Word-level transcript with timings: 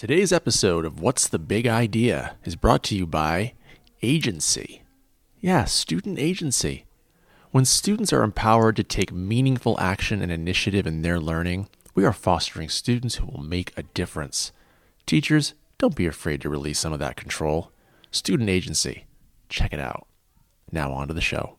Today's 0.00 0.32
episode 0.32 0.86
of 0.86 0.98
What's 0.98 1.28
the 1.28 1.38
Big 1.38 1.66
Idea 1.66 2.36
is 2.42 2.56
brought 2.56 2.82
to 2.84 2.96
you 2.96 3.06
by 3.06 3.52
Agency. 4.00 4.82
Yeah, 5.40 5.66
student 5.66 6.18
agency. 6.18 6.86
When 7.50 7.66
students 7.66 8.10
are 8.10 8.22
empowered 8.22 8.76
to 8.76 8.82
take 8.82 9.12
meaningful 9.12 9.78
action 9.78 10.22
and 10.22 10.32
initiative 10.32 10.86
in 10.86 11.02
their 11.02 11.20
learning, 11.20 11.68
we 11.94 12.06
are 12.06 12.14
fostering 12.14 12.70
students 12.70 13.16
who 13.16 13.26
will 13.26 13.42
make 13.42 13.76
a 13.76 13.82
difference. 13.82 14.52
Teachers, 15.04 15.52
don't 15.76 15.94
be 15.94 16.06
afraid 16.06 16.40
to 16.40 16.48
release 16.48 16.78
some 16.78 16.94
of 16.94 16.98
that 17.00 17.16
control. 17.16 17.70
Student 18.10 18.48
agency. 18.48 19.04
Check 19.50 19.74
it 19.74 19.80
out. 19.80 20.06
Now, 20.72 20.94
on 20.94 21.08
to 21.08 21.14
the 21.14 21.20
show. 21.20 21.58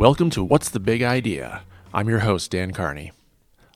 Welcome 0.00 0.30
to 0.30 0.42
What's 0.42 0.70
the 0.70 0.80
Big 0.80 1.02
Idea? 1.02 1.60
I'm 1.92 2.08
your 2.08 2.20
host, 2.20 2.52
Dan 2.52 2.72
Carney. 2.72 3.12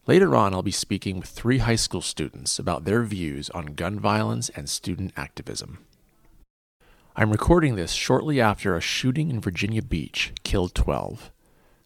Later 0.07 0.35
on, 0.35 0.55
I'll 0.55 0.63
be 0.63 0.71
speaking 0.71 1.21
with 1.21 1.29
three 1.29 1.59
high 1.59 1.77
school 1.77 2.01
students 2.01 2.59
about 2.59 2.87
their 2.87 3.03
views 3.03 3.51
on 3.51 3.75
gun 3.75 4.01
violence 4.01 4.49
and 4.57 4.67
student 4.67 5.13
activism. 5.19 5.85
I'm 7.15 7.31
recording 7.31 7.77
this 7.77 7.93
shortly 7.93 8.41
after 8.41 8.75
a 8.75 8.81
shooting 8.81 9.29
in 9.29 9.39
Virginia 9.39 9.83
Beach 9.83 10.33
killed 10.45 10.75
12. 10.75 11.31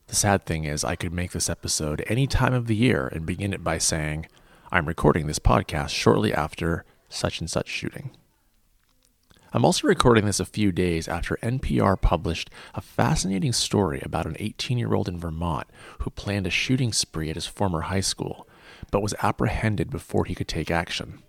The 0.06 0.14
sad 0.14 0.44
thing 0.46 0.62
is, 0.62 0.84
I 0.84 0.94
could 0.94 1.12
make 1.12 1.32
this 1.32 1.50
episode 1.50 2.04
any 2.06 2.28
time 2.28 2.54
of 2.54 2.68
the 2.68 2.76
year 2.76 3.08
and 3.08 3.26
begin 3.26 3.52
it 3.52 3.64
by 3.64 3.78
saying, 3.78 4.28
I'm 4.70 4.86
recording 4.86 5.26
this 5.26 5.40
podcast 5.40 5.88
shortly 5.88 6.32
after 6.32 6.84
such 7.08 7.40
and 7.40 7.50
such 7.50 7.66
shooting. 7.66 8.12
I'm 9.50 9.64
also 9.64 9.88
recording 9.88 10.26
this 10.26 10.40
a 10.40 10.44
few 10.44 10.72
days 10.72 11.08
after 11.08 11.38
NPR 11.42 11.98
published 11.98 12.50
a 12.74 12.82
fascinating 12.82 13.54
story 13.54 13.98
about 14.02 14.26
an 14.26 14.36
18 14.38 14.76
year 14.76 14.92
old 14.92 15.08
in 15.08 15.18
Vermont 15.18 15.66
who 16.00 16.10
planned 16.10 16.46
a 16.46 16.50
shooting 16.50 16.92
spree 16.92 17.30
at 17.30 17.34
his 17.34 17.46
former 17.46 17.82
high 17.82 18.02
school, 18.02 18.46
but 18.90 19.00
was 19.00 19.14
apprehended 19.22 19.88
before 19.88 20.26
he 20.26 20.34
could 20.34 20.48
take 20.48 20.70
action. 20.70 21.22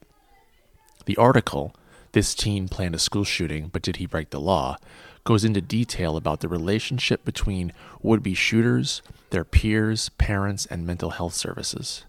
The 1.05 1.15
article, 1.15 1.73
This 2.11 2.35
Teen 2.35 2.67
Planned 2.67 2.93
a 2.93 2.99
School 2.99 3.23
Shooting, 3.23 3.69
but 3.71 3.81
Did 3.81 3.95
He 3.95 4.05
Break 4.05 4.31
the 4.31 4.41
Law, 4.41 4.75
goes 5.23 5.45
into 5.45 5.61
detail 5.61 6.17
about 6.17 6.41
the 6.41 6.49
relationship 6.49 7.23
between 7.23 7.71
would 8.01 8.21
be 8.21 8.33
shooters, 8.33 9.01
their 9.29 9.45
peers, 9.45 10.09
parents, 10.09 10.65
and 10.65 10.85
mental 10.85 11.11
health 11.11 11.35
services. 11.35 12.03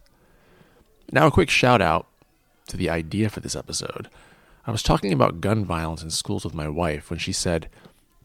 Now, 1.12 1.28
a 1.28 1.30
quick 1.30 1.50
shout 1.50 1.80
out 1.80 2.08
to 2.66 2.76
the 2.76 2.90
idea 2.90 3.28
for 3.28 3.38
this 3.38 3.54
episode. 3.54 4.08
I 4.66 4.70
was 4.70 4.82
talking 4.82 5.12
about 5.12 5.40
gun 5.40 5.64
violence 5.64 6.02
in 6.02 6.10
schools 6.10 6.44
with 6.44 6.54
my 6.54 6.68
wife 6.68 7.08
when 7.08 7.18
she 7.18 7.32
said, 7.32 7.70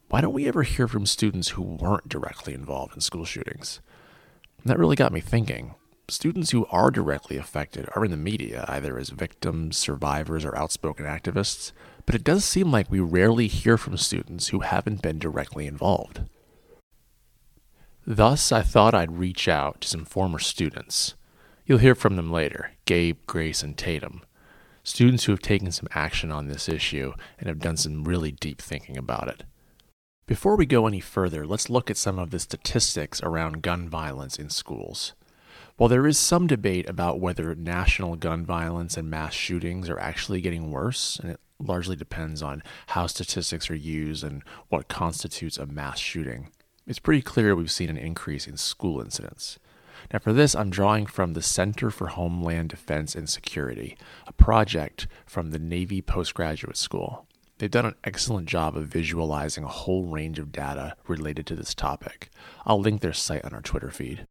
Why 0.09 0.19
don't 0.19 0.33
we 0.33 0.47
ever 0.47 0.64
hear 0.64 0.88
from 0.88 1.05
students 1.05 1.50
who 1.50 1.61
weren't 1.61 2.09
directly 2.09 2.53
involved 2.53 2.94
in 2.94 3.02
school 3.02 3.23
shootings? 3.23 3.80
And 4.61 4.69
that 4.69 4.77
really 4.77 4.97
got 4.97 5.14
me 5.14 5.22
thinking. 5.22 5.75
Students 6.09 6.52
who 6.52 6.67
are 6.67 6.92
directly 6.92 7.38
affected 7.38 7.88
are 7.95 8.03
in 8.03 8.11
the 8.11 8.17
media, 8.17 8.66
either 8.67 9.00
as 9.00 9.09
victims, 9.09 9.77
survivors, 9.77 10.44
or 10.44 10.55
outspoken 10.58 11.05
activists, 11.05 11.72
but 12.05 12.14
it 12.14 12.23
does 12.23 12.44
seem 12.44 12.70
like 12.70 12.92
we 12.92 12.99
rarely 12.99 13.47
hear 13.47 13.77
from 13.77 13.97
students 13.97 14.49
who 14.49 14.59
haven't 14.59 15.02
been 15.02 15.17
directly 15.17 15.66
involved. 15.66 16.22
Thus, 18.05 18.52
I 18.52 18.61
thought 18.61 18.94
I'd 18.94 19.17
reach 19.17 19.47
out 19.47 19.81
to 19.81 19.88
some 19.88 20.05
former 20.05 20.38
students. 20.38 21.16
You'll 21.66 21.80
hear 21.80 21.95
from 21.95 22.17
them 22.17 22.30
later 22.30 22.72
Gabe, 22.86 23.17
Grace, 23.25 23.64
and 23.64 23.75
Tatum 23.75 24.22
students 24.85 25.25
who 25.25 25.31
have 25.31 25.41
taken 25.41 25.71
some 25.71 25.89
action 25.91 26.31
on 26.31 26.47
this 26.47 26.69
issue 26.69 27.11
and 27.37 27.49
have 27.49 27.59
done 27.59 27.75
some 27.75 28.05
really 28.05 28.31
deep 28.31 28.61
thinking 28.61 28.97
about 28.97 29.27
it. 29.27 29.43
Before 30.27 30.55
we 30.55 30.65
go 30.65 30.87
any 30.87 30.99
further, 30.99 31.45
let's 31.45 31.69
look 31.69 31.91
at 31.91 31.97
some 31.97 32.17
of 32.17 32.29
the 32.29 32.39
statistics 32.39 33.21
around 33.21 33.61
gun 33.61 33.89
violence 33.89 34.37
in 34.37 34.49
schools. 34.49 35.13
While 35.77 35.89
there 35.89 36.07
is 36.07 36.17
some 36.17 36.47
debate 36.47 36.87
about 36.87 37.19
whether 37.19 37.53
national 37.55 38.15
gun 38.15 38.45
violence 38.45 38.95
and 38.95 39.09
mass 39.09 39.33
shootings 39.33 39.89
are 39.89 39.99
actually 39.99 40.39
getting 40.39 40.71
worse, 40.71 41.19
and 41.19 41.31
it 41.31 41.39
largely 41.59 41.95
depends 41.95 42.41
on 42.41 42.63
how 42.87 43.07
statistics 43.07 43.69
are 43.69 43.75
used 43.75 44.23
and 44.23 44.43
what 44.69 44.87
constitutes 44.87 45.57
a 45.57 45.65
mass 45.65 45.99
shooting, 45.99 46.49
it's 46.87 46.99
pretty 46.99 47.21
clear 47.21 47.55
we've 47.55 47.71
seen 47.71 47.89
an 47.89 47.97
increase 47.97 48.47
in 48.47 48.57
school 48.57 49.02
incidents. 49.02 49.57
Now, 50.14 50.20
for 50.20 50.33
this, 50.33 50.55
I'm 50.55 50.70
drawing 50.70 51.05
from 51.05 51.33
the 51.33 51.42
Center 51.42 51.89
for 51.89 52.08
Homeland 52.08 52.70
Defense 52.70 53.16
and 53.16 53.30
Security, 53.30 53.98
a 54.27 54.33
project 54.33 55.08
from 55.26 55.52
the 55.52 55.60
Navy 55.60 56.02
Postgraduate 56.02 56.77
School. 56.77 57.27
They've 57.58 57.71
done 57.71 57.86
an 57.86 57.95
excellent 58.04 58.48
job 58.48 58.76
of 58.76 58.88
visualizing 58.88 59.64
a 59.64 59.70
whole 59.70 60.04
range 60.04 60.39
of 60.39 60.52
data 60.52 60.95
related 61.08 61.45
to 61.48 61.55
this 61.55 61.73
topic. 61.73 62.30
I'll 62.65 62.80
link 62.82 63.02
their 63.02 63.14
site 63.14 63.45
on 63.45 63.54
our 63.54 63.61
Twitter 63.61 63.89
feed. 63.89 64.27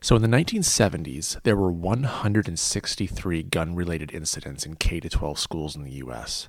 So, 0.00 0.16
in 0.16 0.22
the 0.22 0.28
1970s, 0.28 1.42
there 1.42 1.56
were 1.56 1.72
163 1.72 3.42
gun 3.44 3.74
related 3.74 4.12
incidents 4.12 4.66
in 4.66 4.76
K 4.76 5.00
12 5.00 5.38
schools 5.38 5.74
in 5.74 5.82
the 5.82 5.92
U.S. 5.92 6.48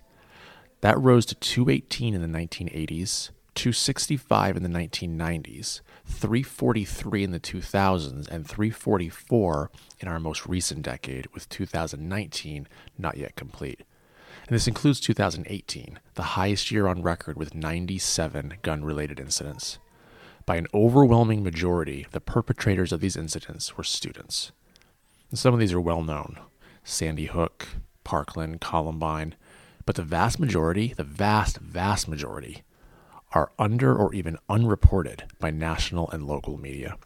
That 0.81 1.00
rose 1.00 1.25
to 1.28 1.35
218 1.35 2.13
in 2.13 2.22
the 2.22 2.28
1980s, 2.38 3.31
265 3.55 4.57
in 4.57 4.63
the 4.63 4.69
1990s, 4.69 5.81
343 6.05 7.23
in 7.23 7.31
the 7.31 7.39
2000s, 7.39 8.27
and 8.27 8.47
344 8.47 9.71
in 9.99 10.07
our 10.07 10.19
most 10.19 10.45
recent 10.45 10.81
decade, 10.81 11.27
with 11.33 11.49
2019 11.49 12.67
not 12.97 13.17
yet 13.17 13.35
complete. 13.35 13.81
And 14.47 14.55
this 14.55 14.67
includes 14.67 14.99
2018, 14.99 15.99
the 16.13 16.21
highest 16.21 16.69
year 16.69 16.88
on 16.88 17.01
record 17.01 17.38
with 17.38 17.55
97 17.55 18.55
gun 18.61 18.85
related 18.85 19.19
incidents. 19.19 19.79
By 20.45 20.57
an 20.57 20.67
overwhelming 20.73 21.41
majority, 21.44 22.05
the 22.11 22.21
perpetrators 22.21 22.91
of 22.91 22.99
these 22.99 23.17
incidents 23.17 23.75
were 23.75 23.83
students. 23.83 24.51
And 25.31 25.39
some 25.39 25.53
of 25.55 25.59
these 25.59 25.73
are 25.73 25.81
well 25.81 26.03
known 26.03 26.38
Sandy 26.83 27.25
Hook, 27.25 27.67
Parkland, 28.03 28.61
Columbine, 28.61 29.33
but 29.88 29.95
the 29.95 30.03
vast 30.03 30.39
majority, 30.39 30.94
the 30.95 31.03
vast, 31.03 31.57
vast 31.57 32.07
majority, 32.07 32.63
are 33.35 33.51
under 33.59 33.96
or 33.96 34.16
even 34.16 34.38
unreported 34.50 35.25
by 35.40 35.51
national 35.51 36.09
and 36.09 36.25
local 36.25 36.57
media. 36.57 36.97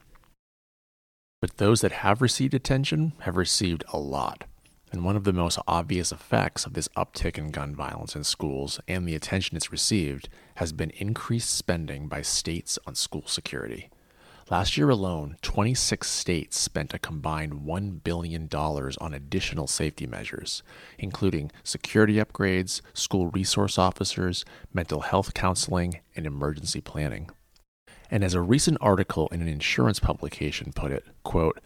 But 1.41 1.57
those 1.57 1.81
that 1.81 1.91
have 1.91 2.21
received 2.21 2.53
attention 2.53 3.13
have 3.21 3.35
received 3.35 3.83
a 3.91 3.97
lot. 3.97 4.45
And 4.91 5.03
one 5.03 5.15
of 5.15 5.23
the 5.23 5.33
most 5.33 5.59
obvious 5.67 6.11
effects 6.11 6.65
of 6.65 6.73
this 6.73 6.87
uptick 6.89 7.37
in 7.37 7.51
gun 7.51 7.75
violence 7.75 8.15
in 8.15 8.23
schools 8.23 8.79
and 8.87 9.07
the 9.07 9.15
attention 9.15 9.57
it's 9.57 9.71
received 9.71 10.29
has 10.55 10.71
been 10.71 10.91
increased 10.91 11.53
spending 11.53 12.07
by 12.07 12.21
states 12.21 12.79
on 12.85 12.95
school 12.95 13.23
security. 13.25 13.89
Last 14.51 14.77
year 14.77 14.89
alone, 14.89 15.37
26 15.43 16.09
states 16.09 16.57
spent 16.57 16.95
a 16.95 16.99
combined 16.99 17.53
$1 17.67 18.03
billion 18.03 18.49
on 18.51 19.13
additional 19.13 19.67
safety 19.67 20.07
measures, 20.07 20.63
including 20.97 21.51
security 21.63 22.15
upgrades, 22.15 22.81
school 22.95 23.27
resource 23.27 23.77
officers, 23.77 24.45
mental 24.73 25.01
health 25.01 25.35
counseling, 25.35 25.99
and 26.15 26.25
emergency 26.25 26.81
planning. 26.81 27.29
And 28.09 28.23
as 28.23 28.33
a 28.33 28.41
recent 28.41 28.79
article 28.81 29.27
in 29.27 29.43
an 29.43 29.47
insurance 29.47 29.99
publication 29.99 30.73
put 30.73 30.91
it, 30.91 31.05
quote, 31.21 31.59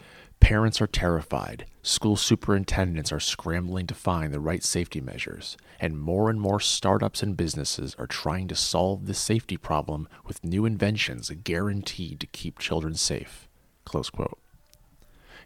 Parents 0.43 0.81
are 0.81 0.87
terrified. 0.87 1.67
School 1.83 2.17
superintendents 2.17 3.13
are 3.13 3.19
scrambling 3.21 3.87
to 3.87 3.93
find 3.93 4.33
the 4.33 4.41
right 4.41 4.61
safety 4.61 4.99
measures, 4.99 5.55
and 5.79 5.97
more 5.97 6.29
and 6.29 6.39
more 6.39 6.59
startups 6.59 7.23
and 7.23 7.37
businesses 7.37 7.95
are 7.97 8.07
trying 8.07 8.49
to 8.49 8.55
solve 8.55 9.05
this 9.05 9.19
safety 9.19 9.55
problem 9.55 10.05
with 10.25 10.43
new 10.43 10.65
inventions 10.65 11.31
guaranteed 11.45 12.19
to 12.19 12.27
keep 12.27 12.59
children 12.59 12.93
safe. 12.95 13.47
Close 13.85 14.09
quote. 14.09 14.37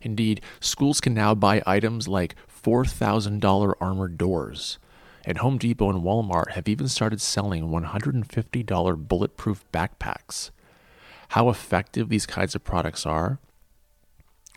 Indeed, 0.01 0.41
schools 0.59 0.99
can 0.99 1.13
now 1.13 1.35
buy 1.35 1.61
items 1.67 2.07
like 2.07 2.35
$4,000 2.49 3.75
armored 3.79 4.17
doors, 4.17 4.79
and 5.23 5.37
Home 5.37 5.59
Depot 5.59 5.91
and 5.91 6.01
Walmart 6.01 6.53
have 6.53 6.67
even 6.67 6.87
started 6.87 7.21
selling 7.21 7.69
$150 7.69 9.07
bulletproof 9.07 9.63
backpacks. 9.71 10.49
How 11.29 11.49
effective 11.49 12.09
these 12.09 12.25
kinds 12.25 12.55
of 12.55 12.63
products 12.63 13.05
are 13.05 13.37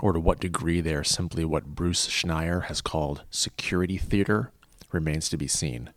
or 0.00 0.12
to 0.12 0.20
what 0.20 0.40
degree 0.40 0.80
they 0.80 0.94
are 0.94 1.04
simply 1.04 1.44
what 1.44 1.74
Bruce 1.74 2.08
Schneier 2.08 2.64
has 2.64 2.80
called 2.80 3.24
security 3.30 3.98
theater, 3.98 4.50
remains 4.92 5.28
to 5.28 5.36
be 5.36 5.46
seen. 5.46 5.90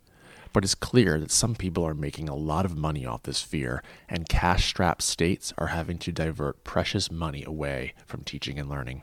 But 0.52 0.64
it's 0.64 0.76
clear 0.76 1.20
that 1.20 1.32
some 1.32 1.56
people 1.56 1.86
are 1.86 1.96
making 1.96 2.30
a 2.30 2.36
lot 2.36 2.66
of 2.66 2.78
money 2.78 3.06
off 3.06 3.24
this 3.24 3.42
fear, 3.42 3.82
and 4.08 4.30
cash 4.30 4.68
strapped 4.68 5.02
states 5.02 5.52
are 5.58 5.68
having 5.68 5.98
to 6.00 6.12
divert 6.12 6.64
precious 6.64 7.10
money 7.10 7.44
away 7.44 7.94
from 8.06 8.24
teaching 8.24 8.60
and 8.60 8.70
learning. 8.70 9.02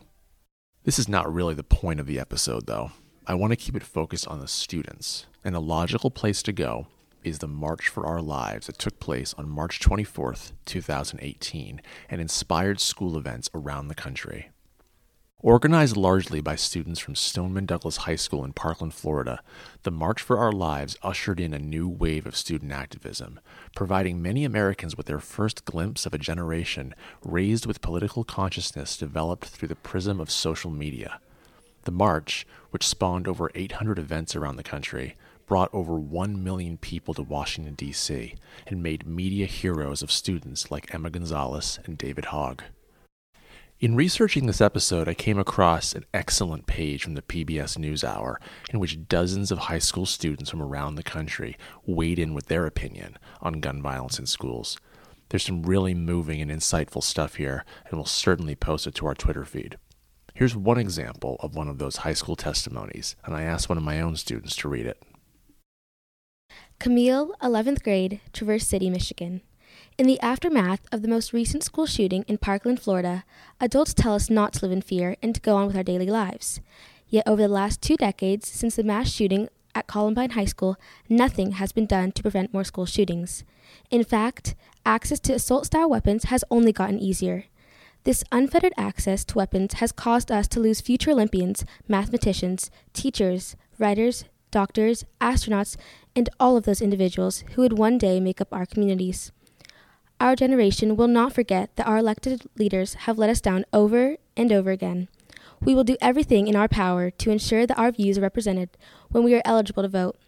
This 0.85 0.99
is 0.99 1.09
not 1.09 1.33
really 1.33 1.55
the 1.55 1.65
point 1.65 1.99
of 1.99 2.07
the 2.07 2.21
episode, 2.21 2.67
though. 2.67 2.93
I 3.27 3.35
want 3.35 3.51
to 3.51 3.57
keep 3.57 3.77
it 3.77 3.83
focused 3.83 4.29
on 4.29 4.41
the 4.41 4.49
students, 4.49 5.27
and 5.45 5.55
the 5.55 5.61
logical 5.61 6.11
place 6.11 6.43
to 6.45 6.53
go, 6.53 6.87
is 7.25 7.39
the 7.39 7.49
March 7.49 7.89
for 7.89 8.07
Our 8.07 8.23
Lives 8.23 8.67
that 8.67 8.79
took 8.79 8.99
place 8.99 9.35
on 9.37 9.49
March 9.49 9.81
24th, 9.81 10.53
2018, 10.65 11.83
and 12.09 12.21
inspired 12.21 12.81
school 12.81 13.17
events 13.17 13.51
around 13.55 13.89
the 13.89 13.95
country. 13.95 14.51
Organized 15.43 15.97
largely 15.97 16.43
by 16.43 16.55
students 16.55 17.01
from 17.01 17.15
Stoneman 17.15 17.65
Douglas 17.65 17.97
High 17.99 18.17
School 18.17 18.45
in 18.45 18.53
Parkland, 18.53 18.93
Florida, 18.93 19.41
the 19.85 19.91
March 19.91 20.21
for 20.21 20.37
Our 20.37 20.53
Lives 20.53 20.99
ushered 21.03 21.41
in 21.41 21.55
a 21.55 21.59
new 21.59 21.89
wave 21.89 22.27
of 22.27 22.37
student 22.37 22.73
activism, 22.73 23.41
providing 23.75 24.21
many 24.21 24.45
Americans 24.45 24.99
with 24.99 25.07
their 25.07 25.19
first 25.19 25.65
glimpse 25.65 26.05
of 26.05 26.13
a 26.13 26.19
generation 26.19 26.95
raised 27.25 27.65
with 27.65 27.81
political 27.81 28.23
consciousness 28.23 28.99
developed 28.99 29.47
through 29.47 29.69
the 29.69 29.77
prism 29.77 30.21
of 30.21 30.31
social 30.31 30.71
media. 30.71 31.21
The 31.85 31.91
march, 31.91 32.47
which 32.69 32.87
spawned 32.87 33.27
over 33.27 33.51
800 33.55 33.99
events 33.99 34.37
around 34.37 34.57
the 34.57 34.63
country, 34.63 35.17
brought 35.47 35.73
over 35.73 35.95
1 35.95 36.45
million 36.45 36.77
people 36.77 37.15
to 37.15 37.23
Washington, 37.23 37.77
D.C., 37.77 38.35
and 38.67 38.83
made 38.83 39.07
media 39.07 39.47
heroes 39.47 40.03
of 40.03 40.13
students 40.13 40.71
like 40.71 40.95
Emma 40.95 41.09
Gonzalez 41.09 41.79
and 41.87 41.97
David 41.97 42.27
Hogg. 42.27 42.63
In 43.81 43.97
researching 43.97 44.45
this 44.45 44.61
episode, 44.61 45.09
I 45.09 45.15
came 45.15 45.39
across 45.39 45.95
an 45.95 46.05
excellent 46.13 46.67
page 46.67 47.03
from 47.03 47.15
the 47.15 47.23
PBS 47.23 47.79
NewsHour 47.79 48.37
in 48.71 48.79
which 48.79 49.09
dozens 49.09 49.51
of 49.51 49.57
high 49.57 49.79
school 49.79 50.05
students 50.05 50.51
from 50.51 50.61
around 50.61 50.97
the 50.97 51.03
country 51.03 51.57
weighed 51.87 52.19
in 52.19 52.35
with 52.35 52.49
their 52.49 52.67
opinion 52.67 53.17
on 53.41 53.55
gun 53.55 53.81
violence 53.81 54.19
in 54.19 54.27
schools. 54.27 54.79
There's 55.31 55.47
some 55.47 55.63
really 55.63 55.95
moving 55.95 56.43
and 56.43 56.51
insightful 56.51 57.03
stuff 57.03 57.37
here, 57.37 57.65
and 57.87 57.95
we'll 57.95 58.05
certainly 58.05 58.55
post 58.55 58.87
it 58.87 58.95
to 58.97 59.07
our 59.07 59.15
Twitter 59.15 59.47
feed. 59.47 59.79
Here's 60.35 60.55
one 60.55 60.77
example 60.77 61.39
of 61.41 61.55
one 61.55 61.69
of 61.69 61.79
those 61.79 61.97
high 61.97 62.13
school 62.13 62.37
testimonies, 62.37 63.17
and 63.25 63.35
I 63.35 63.45
asked 63.45 63.71
one 63.71 63.79
of 63.79 63.85
my 63.85 63.99
own 64.03 64.17
students 64.17 64.57
to 64.57 64.69
read 64.69 64.85
it. 64.85 65.03
Camille, 66.79 67.35
11th 67.43 67.83
grade, 67.83 68.21
Traverse 68.35 68.67
City, 68.67 68.91
Michigan. 68.91 69.41
In 70.01 70.07
the 70.07 70.21
aftermath 70.21 70.81
of 70.91 71.03
the 71.03 71.09
most 71.09 71.35
recent 71.35 71.63
school 71.63 71.85
shooting 71.85 72.25
in 72.27 72.39
Parkland, 72.39 72.81
Florida, 72.81 73.23
adults 73.61 73.93
tell 73.93 74.15
us 74.15 74.31
not 74.31 74.55
to 74.55 74.65
live 74.65 74.73
in 74.73 74.81
fear 74.81 75.15
and 75.23 75.35
to 75.35 75.43
go 75.43 75.57
on 75.57 75.67
with 75.67 75.77
our 75.77 75.83
daily 75.83 76.07
lives. 76.07 76.63
Yet, 77.11 77.29
over 77.29 77.43
the 77.43 77.49
last 77.49 77.83
two 77.83 77.99
decades 77.99 78.49
since 78.49 78.77
the 78.77 78.83
mass 78.83 79.11
shooting 79.11 79.51
at 79.75 79.89
Columbine 79.89 80.31
High 80.31 80.47
School, 80.47 80.79
nothing 81.11 81.53
has 81.53 81.73
been 81.73 81.85
done 81.85 82.13
to 82.13 82.23
prevent 82.23 82.55
more 82.55 82.65
school 82.65 82.87
shootings. 82.87 83.45
In 83.91 84.03
fact, 84.03 84.55
access 84.87 85.21
to 85.21 85.35
assault 85.35 85.67
style 85.67 85.91
weapons 85.91 86.25
has 86.25 86.45
only 86.51 86.73
gotten 86.73 86.99
easier. 86.99 87.45
This 88.05 88.25
unfettered 88.33 88.73
access 88.79 89.23
to 89.27 89.37
weapons 89.37 89.75
has 89.75 89.93
caused 89.93 90.33
us 90.33 90.49
to 90.49 90.61
lose 90.61 90.81
future 90.81 91.11
Olympians, 91.11 91.67
mathematicians, 91.89 92.71
teachers, 92.95 93.55
writers, 93.79 94.25
doctors, 94.51 95.05
astronauts, 95.21 95.77
and 96.17 96.31
all 96.41 96.57
of 96.57 96.65
those 96.65 96.81
individuals 96.81 97.45
who 97.53 97.61
would 97.61 97.77
one 97.77 97.99
day 97.99 98.19
make 98.19 98.41
up 98.41 98.49
our 98.51 98.65
communities. 98.65 99.31
Our 100.21 100.37
generation 100.37 100.97
will 100.97 101.09
not 101.09 101.33
forget 101.33 101.75
that 101.77 101.87
our 101.87 101.97
elected 101.97 102.43
leaders 102.59 102.93
have 102.93 103.17
let 103.17 103.31
us 103.31 103.41
down 103.41 103.65
over 103.73 104.19
and 104.37 104.53
over 104.53 104.71
again. 104.71 105.09
We 105.63 105.75
will 105.75 105.83
do 105.83 105.97
everything 106.03 106.47
in 106.47 106.55
our 106.55 106.69
power 106.69 107.11
to 107.11 107.31
ensure 107.31 107.67
that 107.67 107.79
our 107.79 107.91
views 107.91 108.19
are 108.19 108.23
represented 108.23 108.77
when 109.09 109.25
we 109.25 109.35
are 109.35 109.41
eligible 109.47 109.83
to 109.83 109.89
vote. 109.89 110.19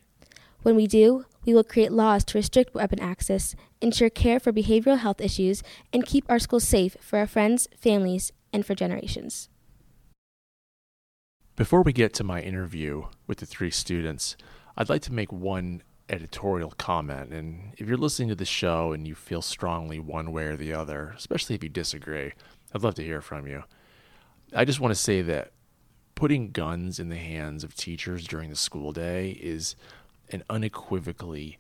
When 0.62 0.77
we 0.77 0.87
do, 0.87 1.27
we 1.44 1.53
will 1.53 1.62
create 1.62 1.93
laws 1.93 2.25
to 2.25 2.39
restrict 2.39 2.75
weapon 2.75 3.00
access, 3.00 3.55
ensure 3.83 4.09
care 4.09 4.41
for 4.41 4.50
behavioral 4.50 4.99
health 4.99 5.21
issues, 5.21 5.62
and 5.93 6.06
keep 6.06 6.25
our 6.27 6.39
schools 6.39 6.65
safe 6.65 6.97
for 7.03 7.19
our 7.19 7.27
friends, 7.27 7.69
families, 7.77 8.33
and 8.50 8.65
for 8.65 8.75
generations. 8.75 9.50
Before 11.55 11.83
we 11.83 11.93
get 11.93 12.15
to 12.15 12.25
my 12.25 12.41
interview 12.41 13.09
with 13.27 13.39
the 13.39 13.47
three 13.47 13.71
students, 13.71 14.39
I'd 14.75 14.89
like 14.89 15.03
to 15.03 15.12
make 15.12 15.31
one 15.31 15.83
editorial 16.12 16.73
comment. 16.76 17.32
And 17.32 17.73
if 17.79 17.88
you're 17.88 17.97
listening 17.97 18.29
to 18.29 18.35
the 18.35 18.44
show 18.44 18.93
and 18.93 19.09
you 19.09 19.14
feel 19.14 19.43
strongly 19.43 19.99
one 19.99 20.31
way 20.31 20.44
or 20.44 20.56
the 20.56 20.75
other, 20.75 21.14
especially 21.17 21.56
if 21.56 21.62
you 21.62 21.70
disagree, 21.70 22.32
I'd 22.75 22.82
love 22.82 22.94
to 22.97 23.03
hear 23.03 23.23
from 23.23 23.47
you. 23.47 23.64
I 24.55 24.64
just 24.64 24.79
want 24.79 24.94
to 24.94 25.00
say 25.00 25.23
that 25.23 25.53
putting 26.14 26.50
guns 26.50 27.00
in 27.00 27.09
the 27.09 27.17
hands 27.17 27.64
of 27.64 27.75
teachers 27.75 28.26
during 28.26 28.50
the 28.50 28.56
school 28.56 28.93
day 28.93 29.31
is 29.31 29.75
an 30.31 30.44
unequivocally 30.50 31.59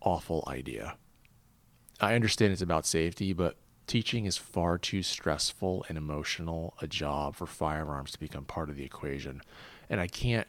awful 0.00 0.44
idea. 0.46 0.96
I 2.00 2.14
understand 2.14 2.52
it's 2.52 2.62
about 2.62 2.86
safety, 2.86 3.32
but 3.32 3.56
teaching 3.88 4.24
is 4.24 4.36
far 4.36 4.78
too 4.78 5.02
stressful 5.02 5.84
and 5.88 5.98
emotional 5.98 6.74
a 6.80 6.86
job 6.86 7.34
for 7.34 7.46
firearms 7.46 8.12
to 8.12 8.20
become 8.20 8.44
part 8.44 8.70
of 8.70 8.76
the 8.76 8.84
equation. 8.84 9.42
And 9.90 10.00
I 10.00 10.06
can't 10.06 10.46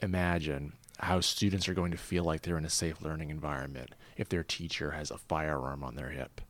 imagine 0.00 0.74
how 1.04 1.20
students 1.20 1.68
are 1.68 1.74
going 1.74 1.90
to 1.90 1.96
feel 1.96 2.24
like 2.24 2.42
they're 2.42 2.58
in 2.58 2.64
a 2.64 2.70
safe 2.70 3.00
learning 3.00 3.30
environment 3.30 3.94
if 4.16 4.28
their 4.28 4.42
teacher 4.42 4.92
has 4.92 5.10
a 5.10 5.18
firearm 5.18 5.82
on 5.82 5.94
their 5.94 6.10
hip. 6.10 6.40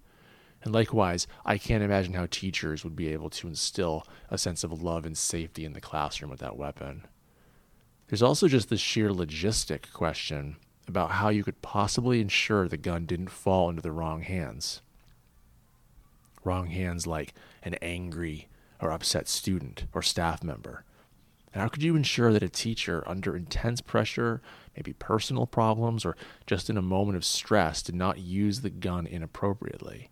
And 0.62 0.74
likewise, 0.74 1.26
I 1.44 1.56
can't 1.56 1.82
imagine 1.82 2.14
how 2.14 2.26
teachers 2.26 2.84
would 2.84 2.96
be 2.96 3.12
able 3.12 3.30
to 3.30 3.48
instill 3.48 4.06
a 4.28 4.36
sense 4.36 4.62
of 4.62 4.82
love 4.82 5.06
and 5.06 5.16
safety 5.16 5.64
in 5.64 5.72
the 5.72 5.80
classroom 5.80 6.30
with 6.30 6.40
that 6.40 6.56
weapon. 6.56 7.06
There's 8.08 8.22
also 8.22 8.48
just 8.48 8.68
the 8.68 8.76
sheer 8.76 9.10
logistic 9.10 9.92
question 9.92 10.56
about 10.86 11.12
how 11.12 11.28
you 11.28 11.44
could 11.44 11.62
possibly 11.62 12.20
ensure 12.20 12.68
the 12.68 12.76
gun 12.76 13.06
didn't 13.06 13.30
fall 13.30 13.70
into 13.70 13.80
the 13.80 13.92
wrong 13.92 14.22
hands. 14.22 14.82
Wrong 16.44 16.66
hands 16.66 17.06
like 17.06 17.32
an 17.62 17.74
angry 17.74 18.48
or 18.80 18.90
upset 18.90 19.28
student 19.28 19.84
or 19.94 20.02
staff 20.02 20.42
member 20.42 20.84
and 21.52 21.62
how 21.62 21.68
could 21.68 21.82
you 21.82 21.96
ensure 21.96 22.32
that 22.32 22.42
a 22.42 22.48
teacher, 22.48 23.02
under 23.06 23.36
intense 23.36 23.80
pressure, 23.80 24.40
maybe 24.76 24.92
personal 24.92 25.46
problems, 25.46 26.04
or 26.04 26.16
just 26.46 26.70
in 26.70 26.76
a 26.76 26.82
moment 26.82 27.16
of 27.16 27.24
stress, 27.24 27.82
did 27.82 27.94
not 27.94 28.18
use 28.18 28.60
the 28.60 28.70
gun 28.70 29.06
inappropriately? 29.06 30.10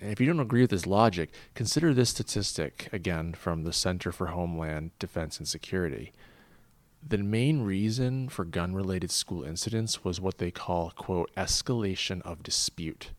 And 0.00 0.10
if 0.10 0.20
you 0.20 0.26
don't 0.26 0.40
agree 0.40 0.62
with 0.62 0.70
this 0.70 0.86
logic, 0.86 1.32
consider 1.54 1.94
this 1.94 2.10
statistic, 2.10 2.88
again 2.92 3.32
from 3.32 3.62
the 3.62 3.72
Center 3.72 4.12
for 4.12 4.26
Homeland 4.26 4.90
Defense 4.98 5.38
and 5.38 5.48
Security. 5.48 6.12
The 7.06 7.18
main 7.18 7.62
reason 7.62 8.28
for 8.28 8.44
gun 8.44 8.74
related 8.74 9.10
school 9.10 9.42
incidents 9.42 10.04
was 10.04 10.20
what 10.20 10.38
they 10.38 10.50
call, 10.50 10.92
quote, 10.96 11.30
escalation 11.36 12.22
of 12.22 12.42
dispute, 12.42 13.10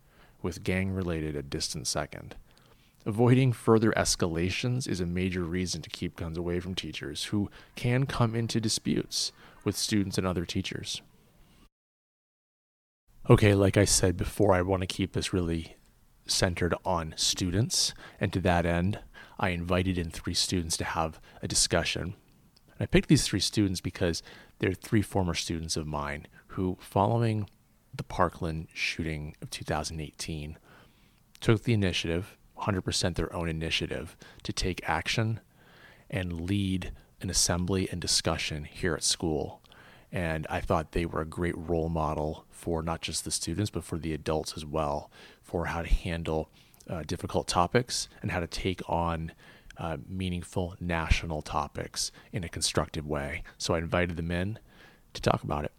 with 0.41 0.63
gang 0.63 0.91
related 0.91 1.35
a 1.35 1.43
distant 1.43 1.87
second. 1.87 2.35
Avoiding 3.05 3.51
further 3.51 3.91
escalations 3.91 4.87
is 4.87 5.01
a 5.01 5.05
major 5.05 5.43
reason 5.43 5.81
to 5.81 5.89
keep 5.89 6.15
guns 6.15 6.37
away 6.37 6.61
from 6.61 6.73
teachers 6.73 7.25
who 7.25 7.49
can 7.75 8.05
come 8.05 8.33
into 8.33 8.61
disputes 8.61 9.33
with 9.65 9.75
students 9.75 10.17
and 10.17 10.25
other 10.25 10.45
teachers. 10.45 11.01
Okay, 13.29 13.53
like 13.53 13.75
I 13.75 13.83
said 13.83 14.15
before, 14.15 14.53
I 14.53 14.61
want 14.61 14.81
to 14.81 14.87
keep 14.87 15.13
this 15.13 15.33
really 15.33 15.75
centered 16.25 16.73
on 16.85 17.13
students. 17.17 17.93
And 18.21 18.31
to 18.31 18.39
that 18.41 18.65
end, 18.65 18.99
I 19.37 19.49
invited 19.49 19.97
in 19.97 20.09
three 20.09 20.33
students 20.33 20.77
to 20.77 20.85
have 20.85 21.19
a 21.41 21.47
discussion. 21.47 22.15
And 22.71 22.81
I 22.81 22.85
picked 22.85 23.09
these 23.09 23.25
three 23.27 23.41
students 23.41 23.81
because 23.81 24.23
they're 24.59 24.73
three 24.73 25.01
former 25.01 25.33
students 25.33 25.75
of 25.75 25.87
mine 25.87 26.27
who, 26.47 26.77
following 26.79 27.49
the 27.93 28.03
Parkland 28.03 28.67
shooting 28.73 29.35
of 29.41 29.49
2018, 29.49 30.57
took 31.41 31.63
the 31.63 31.73
initiative 31.73 32.37
100% 32.63 33.15
their 33.15 33.33
own 33.33 33.49
initiative 33.49 34.15
to 34.43 34.53
take 34.53 34.87
action 34.87 35.39
and 36.09 36.41
lead 36.41 36.91
an 37.21 37.29
assembly 37.29 37.87
and 37.91 38.01
discussion 38.01 38.65
here 38.65 38.93
at 38.93 39.03
school. 39.03 39.61
And 40.11 40.45
I 40.49 40.61
thought 40.61 40.91
they 40.91 41.05
were 41.05 41.21
a 41.21 41.25
great 41.25 41.57
role 41.57 41.89
model 41.89 42.45
for 42.51 42.83
not 42.83 43.01
just 43.01 43.25
the 43.25 43.31
students, 43.31 43.71
but 43.71 43.83
for 43.83 43.97
the 43.97 44.13
adults 44.13 44.53
as 44.55 44.65
well, 44.65 45.09
for 45.41 45.65
how 45.65 45.81
to 45.81 45.87
handle 45.87 46.49
uh, 46.89 47.03
difficult 47.05 47.47
topics 47.47 48.09
and 48.21 48.31
how 48.31 48.39
to 48.39 48.47
take 48.47 48.81
on 48.87 49.31
uh, 49.77 49.97
meaningful 50.07 50.75
national 50.79 51.41
topics 51.41 52.11
in 52.31 52.43
a 52.43 52.49
constructive 52.49 53.07
way. 53.07 53.43
So 53.57 53.73
I 53.73 53.79
invited 53.79 54.17
them 54.17 54.29
in 54.29 54.59
to 55.13 55.21
talk 55.21 55.43
about 55.43 55.65
it. 55.65 55.71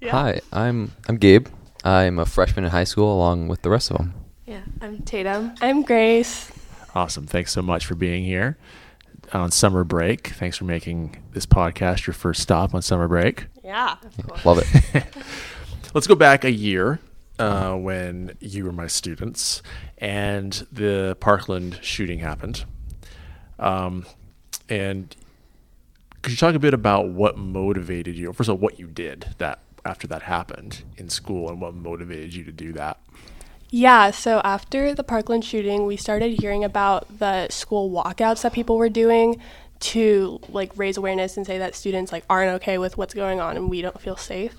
Yeah. 0.00 0.10
Hi, 0.10 0.40
I'm 0.52 0.92
I'm 1.08 1.16
Gabe. 1.16 1.46
I'm 1.84 2.18
a 2.18 2.26
freshman 2.26 2.64
in 2.64 2.70
high 2.70 2.84
school 2.84 3.14
along 3.14 3.48
with 3.48 3.62
the 3.62 3.70
rest 3.70 3.90
of 3.90 3.96
them. 3.96 4.23
Yeah, 4.46 4.60
I'm 4.82 4.98
Tatum. 5.02 5.54
I'm 5.62 5.82
Grace. 5.82 6.52
Awesome. 6.94 7.26
Thanks 7.26 7.50
so 7.50 7.62
much 7.62 7.86
for 7.86 7.94
being 7.94 8.24
here 8.24 8.58
on 9.32 9.50
summer 9.50 9.84
break. 9.84 10.28
Thanks 10.28 10.58
for 10.58 10.64
making 10.64 11.22
this 11.32 11.46
podcast 11.46 12.06
your 12.06 12.12
first 12.12 12.42
stop 12.42 12.74
on 12.74 12.82
summer 12.82 13.08
break. 13.08 13.46
Yeah, 13.64 13.96
love 14.44 14.58
it. 14.58 15.06
Let's 15.94 16.06
go 16.06 16.14
back 16.14 16.44
a 16.44 16.50
year 16.50 16.98
uh, 17.38 17.74
when 17.74 18.36
you 18.40 18.66
were 18.66 18.72
my 18.72 18.86
students 18.86 19.62
and 19.96 20.52
the 20.70 21.16
Parkland 21.20 21.78
shooting 21.80 22.18
happened. 22.18 22.66
Um, 23.58 24.04
and 24.68 25.16
could 26.20 26.32
you 26.32 26.36
talk 26.36 26.54
a 26.54 26.58
bit 26.58 26.74
about 26.74 27.08
what 27.08 27.38
motivated 27.38 28.14
you? 28.14 28.30
First 28.34 28.50
of 28.50 28.56
all, 28.56 28.58
what 28.58 28.78
you 28.78 28.88
did 28.88 29.34
that 29.38 29.60
after 29.86 30.06
that 30.08 30.22
happened 30.22 30.82
in 30.98 31.08
school 31.08 31.48
and 31.48 31.62
what 31.62 31.74
motivated 31.74 32.34
you 32.34 32.44
to 32.44 32.52
do 32.52 32.72
that? 32.74 32.98
Yeah, 33.76 34.12
so 34.12 34.40
after 34.44 34.94
the 34.94 35.02
Parkland 35.02 35.44
shooting, 35.44 35.84
we 35.84 35.96
started 35.96 36.40
hearing 36.40 36.62
about 36.62 37.18
the 37.18 37.48
school 37.48 37.90
walkouts 37.90 38.42
that 38.42 38.52
people 38.52 38.76
were 38.76 38.88
doing 38.88 39.40
to 39.80 40.38
like 40.48 40.70
raise 40.76 40.96
awareness 40.96 41.36
and 41.36 41.44
say 41.44 41.58
that 41.58 41.74
students 41.74 42.12
like 42.12 42.24
aren't 42.30 42.52
okay 42.62 42.78
with 42.78 42.96
what's 42.96 43.14
going 43.14 43.40
on 43.40 43.56
and 43.56 43.68
we 43.68 43.82
don't 43.82 44.00
feel 44.00 44.16
safe. 44.16 44.54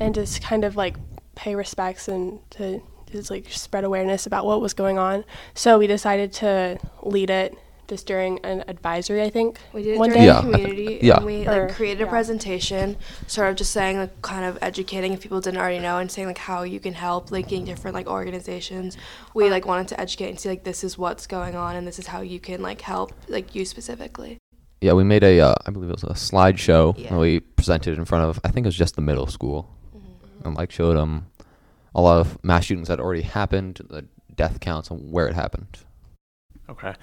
And 0.00 0.14
just 0.14 0.42
kind 0.42 0.64
of 0.64 0.74
like 0.74 0.96
pay 1.34 1.54
respects 1.54 2.08
and 2.08 2.38
to 2.52 2.80
just 3.12 3.30
like 3.30 3.52
spread 3.52 3.84
awareness 3.84 4.24
about 4.26 4.46
what 4.46 4.62
was 4.62 4.72
going 4.72 4.98
on. 4.98 5.26
So 5.52 5.78
we 5.78 5.86
decided 5.86 6.32
to 6.34 6.78
lead 7.02 7.28
it 7.28 7.58
just 7.88 8.06
during 8.06 8.38
an 8.44 8.64
advisory 8.68 9.22
i 9.22 9.30
think 9.30 9.58
We 9.72 9.82
did 9.82 9.94
it 9.94 9.98
one 9.98 10.10
during 10.10 10.22
day 10.22 10.26
Yeah, 10.26 10.40
the 10.40 10.50
community, 10.52 10.98
yeah. 11.02 11.16
and 11.16 11.26
we 11.26 11.46
Or- 11.46 11.66
like 11.66 11.74
created 11.76 12.00
a 12.02 12.04
yeah. 12.04 12.10
presentation, 12.10 12.96
sort 13.26 13.48
of 13.50 13.56
just 13.56 13.72
saying, 13.72 13.98
like, 13.98 14.22
kind 14.22 14.44
of 14.44 14.58
educating 14.62 15.12
if 15.12 15.20
people 15.20 15.40
didn't 15.40 15.58
already 15.58 15.78
know, 15.78 15.98
and 15.98 16.10
saying 16.10 16.26
like 16.28 16.38
how 16.38 16.62
you 16.62 16.80
can 16.80 16.94
help, 16.94 17.30
linking 17.30 17.64
different 17.64 17.94
like 17.94 18.06
organizations. 18.06 18.96
We 19.34 19.50
like 19.50 19.66
wanted 19.66 19.88
to 19.88 20.00
educate 20.00 20.30
and 20.30 20.40
see 20.40 20.48
like 20.48 20.64
this 20.64 20.82
is 20.84 20.96
what's 20.98 21.26
going 21.26 21.54
on, 21.56 21.76
and 21.76 21.86
this 21.86 21.98
is 21.98 22.06
how 22.08 22.20
you 22.22 22.40
can 22.40 22.62
like 22.62 22.80
help, 22.80 23.12
like 23.28 23.54
you 23.54 23.64
specifically. 23.64 24.38
Yeah, 24.80 24.92
we 24.92 25.04
made 25.04 25.24
a, 25.24 25.40
uh, 25.40 25.54
I 25.66 25.70
believe 25.70 25.88
it 25.90 26.00
was 26.00 26.04
a 26.04 26.08
slideshow 26.08 26.94
Yeah. 26.98 27.10
that 27.10 27.18
we 27.18 27.40
presented 27.40 27.96
in 27.98 28.04
front 28.04 28.24
of, 28.24 28.38
I 28.44 28.48
think 28.50 28.66
it 28.66 28.68
was 28.68 28.76
just 28.76 28.94
the 28.96 29.00
middle 29.02 29.26
school. 29.26 29.70
Mm-hmm. 29.96 30.48
And 30.48 30.56
like 30.56 30.70
showed 30.70 30.96
them 30.96 31.26
a 31.94 32.00
lot 32.02 32.18
of 32.20 32.42
mass 32.44 32.64
shootings 32.66 32.88
that 32.88 33.00
already 33.00 33.22
happened, 33.22 33.80
the 33.88 34.04
death 34.34 34.60
counts, 34.60 34.90
and 34.90 35.10
where 35.10 35.26
it 35.28 35.34
happened. 35.34 35.78
Okay. 36.68 36.94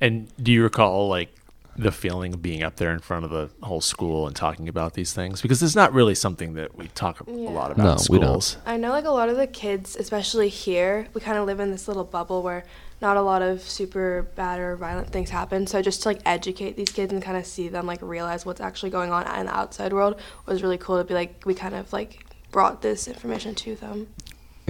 And 0.00 0.28
do 0.42 0.52
you 0.52 0.62
recall 0.62 1.08
like 1.08 1.34
the 1.76 1.92
feeling 1.92 2.34
of 2.34 2.42
being 2.42 2.62
up 2.62 2.76
there 2.76 2.92
in 2.92 2.98
front 2.98 3.24
of 3.24 3.30
the 3.30 3.48
whole 3.64 3.80
school 3.80 4.26
and 4.26 4.34
talking 4.34 4.68
about 4.68 4.94
these 4.94 5.12
things? 5.12 5.40
Because 5.40 5.62
it's 5.62 5.76
not 5.76 5.92
really 5.92 6.14
something 6.14 6.54
that 6.54 6.76
we 6.76 6.88
talk 6.88 7.20
a 7.20 7.30
Yeah. 7.30 7.50
lot 7.50 7.70
about 7.70 7.84
No, 7.84 7.90
in 7.92 7.98
we 8.10 8.18
don't. 8.18 8.42
schools. 8.42 8.56
I 8.66 8.76
know 8.76 8.90
like 8.90 9.04
a 9.04 9.10
lot 9.10 9.28
of 9.28 9.36
the 9.36 9.46
kids, 9.46 9.96
especially 9.96 10.48
here, 10.48 11.06
we 11.14 11.20
kind 11.20 11.38
of 11.38 11.46
live 11.46 11.60
in 11.60 11.70
this 11.70 11.86
little 11.88 12.04
bubble 12.04 12.42
where 12.42 12.64
not 13.00 13.16
a 13.16 13.22
lot 13.22 13.40
of 13.40 13.62
super 13.62 14.26
bad 14.34 14.58
or 14.60 14.76
violent 14.76 15.08
things 15.10 15.30
happen. 15.30 15.66
So 15.66 15.80
just 15.80 16.02
to 16.02 16.08
like 16.10 16.20
educate 16.26 16.76
these 16.76 16.90
kids 16.90 17.12
and 17.12 17.22
kind 17.22 17.36
of 17.38 17.46
see 17.46 17.68
them 17.68 17.86
like 17.86 18.02
realize 18.02 18.44
what's 18.44 18.60
actually 18.60 18.90
going 18.90 19.10
on 19.10 19.22
in 19.38 19.46
the 19.46 19.56
outside 19.56 19.92
world 19.94 20.20
was 20.46 20.62
really 20.62 20.76
cool 20.78 20.98
to 20.98 21.04
be 21.04 21.14
like 21.14 21.42
we 21.46 21.54
kind 21.54 21.74
of 21.74 21.90
like 21.94 22.26
brought 22.50 22.82
this 22.82 23.06
information 23.08 23.54
to 23.54 23.74
them. 23.76 24.08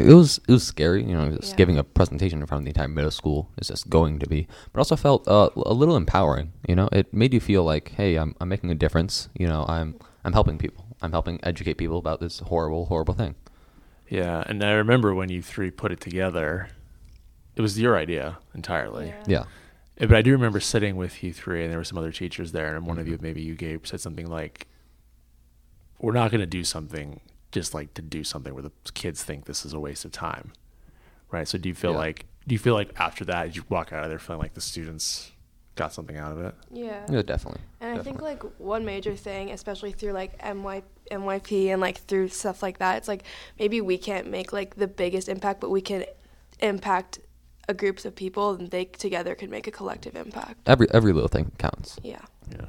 It 0.08 0.14
was 0.14 0.38
it 0.48 0.52
was 0.52 0.64
scary, 0.64 1.04
you 1.04 1.14
know, 1.14 1.30
just 1.36 1.50
Yeah. 1.52 1.56
giving 1.56 1.78
a 1.78 1.84
presentation 1.84 2.40
in 2.40 2.46
front 2.46 2.60
of 2.62 2.64
the 2.64 2.70
entire 2.70 2.88
middle 2.88 3.10
school 3.10 3.50
is 3.58 3.68
just 3.68 3.88
going 3.90 4.18
to 4.20 4.26
be, 4.28 4.46
but 4.72 4.80
also 4.80 4.96
felt 4.96 5.26
uh, 5.28 5.50
a 5.56 5.74
little 5.74 5.96
empowering. 5.96 6.52
You 6.68 6.76
know, 6.76 6.88
it 6.92 7.12
made 7.12 7.32
you 7.34 7.40
feel 7.40 7.64
like, 7.64 7.92
hey, 7.92 8.16
I'm 8.16 8.34
I'm 8.40 8.48
making 8.48 8.70
a 8.70 8.74
difference. 8.74 9.28
You 9.38 9.46
know, 9.46 9.64
I'm 9.68 9.96
I'm 10.24 10.32
helping 10.32 10.58
people. 10.58 10.84
I'm 11.02 11.12
helping 11.12 11.40
educate 11.42 11.74
people 11.74 11.98
about 11.98 12.20
this 12.20 12.40
horrible 12.40 12.86
horrible 12.86 13.14
thing. 13.14 13.34
Yeah. 14.08 14.42
And 14.46 14.62
I 14.62 14.72
remember 14.72 15.14
when 15.14 15.28
you 15.30 15.40
three 15.42 15.70
put 15.70 15.92
it 15.92 16.00
together, 16.00 16.68
it 17.56 17.62
was 17.62 17.78
your 17.78 17.96
idea 17.96 18.38
entirely. 18.54 19.14
Yeah. 19.26 19.40
Uh, 20.00 20.06
But 20.06 20.14
I 20.14 20.22
do 20.22 20.32
remember 20.32 20.60
sitting 20.60 20.96
with 20.96 21.22
you 21.22 21.32
three, 21.32 21.62
and 21.62 21.70
there 21.70 21.78
were 21.78 21.84
some 21.84 21.98
other 21.98 22.10
teachers 22.12 22.52
there, 22.52 22.74
and 22.76 22.86
one 22.86 22.98
of 22.98 23.06
you, 23.06 23.18
maybe 23.20 23.40
you, 23.42 23.54
Gabe, 23.54 23.86
said 23.86 24.00
something 24.00 24.26
like, 24.26 24.66
"We're 25.98 26.12
not 26.12 26.30
going 26.30 26.40
to 26.40 26.46
do 26.46 26.64
something 26.64 27.20
just 27.52 27.74
like 27.74 27.94
to 27.94 28.02
do 28.02 28.22
something 28.24 28.52
where 28.54 28.62
the 28.62 28.72
kids 28.94 29.22
think 29.22 29.44
this 29.46 29.64
is 29.64 29.72
a 29.72 29.80
waste 29.80 30.04
of 30.04 30.12
time." 30.12 30.52
Right. 31.30 31.46
So 31.46 31.58
do 31.58 31.68
you 31.68 31.74
feel 31.74 31.92
Yeah. 31.92 31.98
like 31.98 32.26
do 32.48 32.54
you 32.54 32.58
feel 32.58 32.74
like 32.74 32.90
after 32.98 33.24
that 33.26 33.54
you 33.54 33.64
walk 33.68 33.92
out 33.92 34.02
of 34.02 34.08
there 34.10 34.18
feeling 34.18 34.40
like 34.42 34.54
the 34.54 34.60
students 34.60 35.30
got 35.76 35.92
something 35.92 36.16
out 36.16 36.32
of 36.32 36.40
it? 36.40 36.54
Yeah. 36.72 37.06
Yeah, 37.08 37.22
definitely. 37.22 37.60
And 37.80 37.98
I 37.98 38.02
think 38.02 38.20
like 38.20 38.42
one 38.58 38.84
major 38.84 39.14
thing, 39.14 39.50
especially 39.50 39.92
through 39.92 40.12
like 40.12 40.32
MY, 40.42 40.82
MYP 41.10 41.68
and 41.72 41.80
like 41.80 41.98
through 41.98 42.28
stuff 42.28 42.62
like 42.62 42.78
that, 42.78 42.96
it's 42.96 43.08
like 43.08 43.22
maybe 43.58 43.80
we 43.80 43.96
can't 43.98 44.28
make 44.28 44.52
like 44.52 44.74
the 44.76 44.88
biggest 44.88 45.28
impact, 45.28 45.60
but 45.60 45.70
we 45.70 45.80
can 45.80 46.04
impact 46.60 47.20
a 47.68 47.74
groups 47.74 48.04
of 48.04 48.16
people, 48.16 48.54
and 48.54 48.70
they 48.70 48.84
together 48.86 49.34
can 49.36 49.48
make 49.48 49.66
a 49.66 49.70
collective 49.70 50.16
impact. 50.16 50.56
every 50.66 50.88
every 50.92 51.12
little 51.12 51.28
thing 51.28 51.52
counts. 51.58 51.96
Yeah. 52.02 52.22
Yeah. 52.50 52.66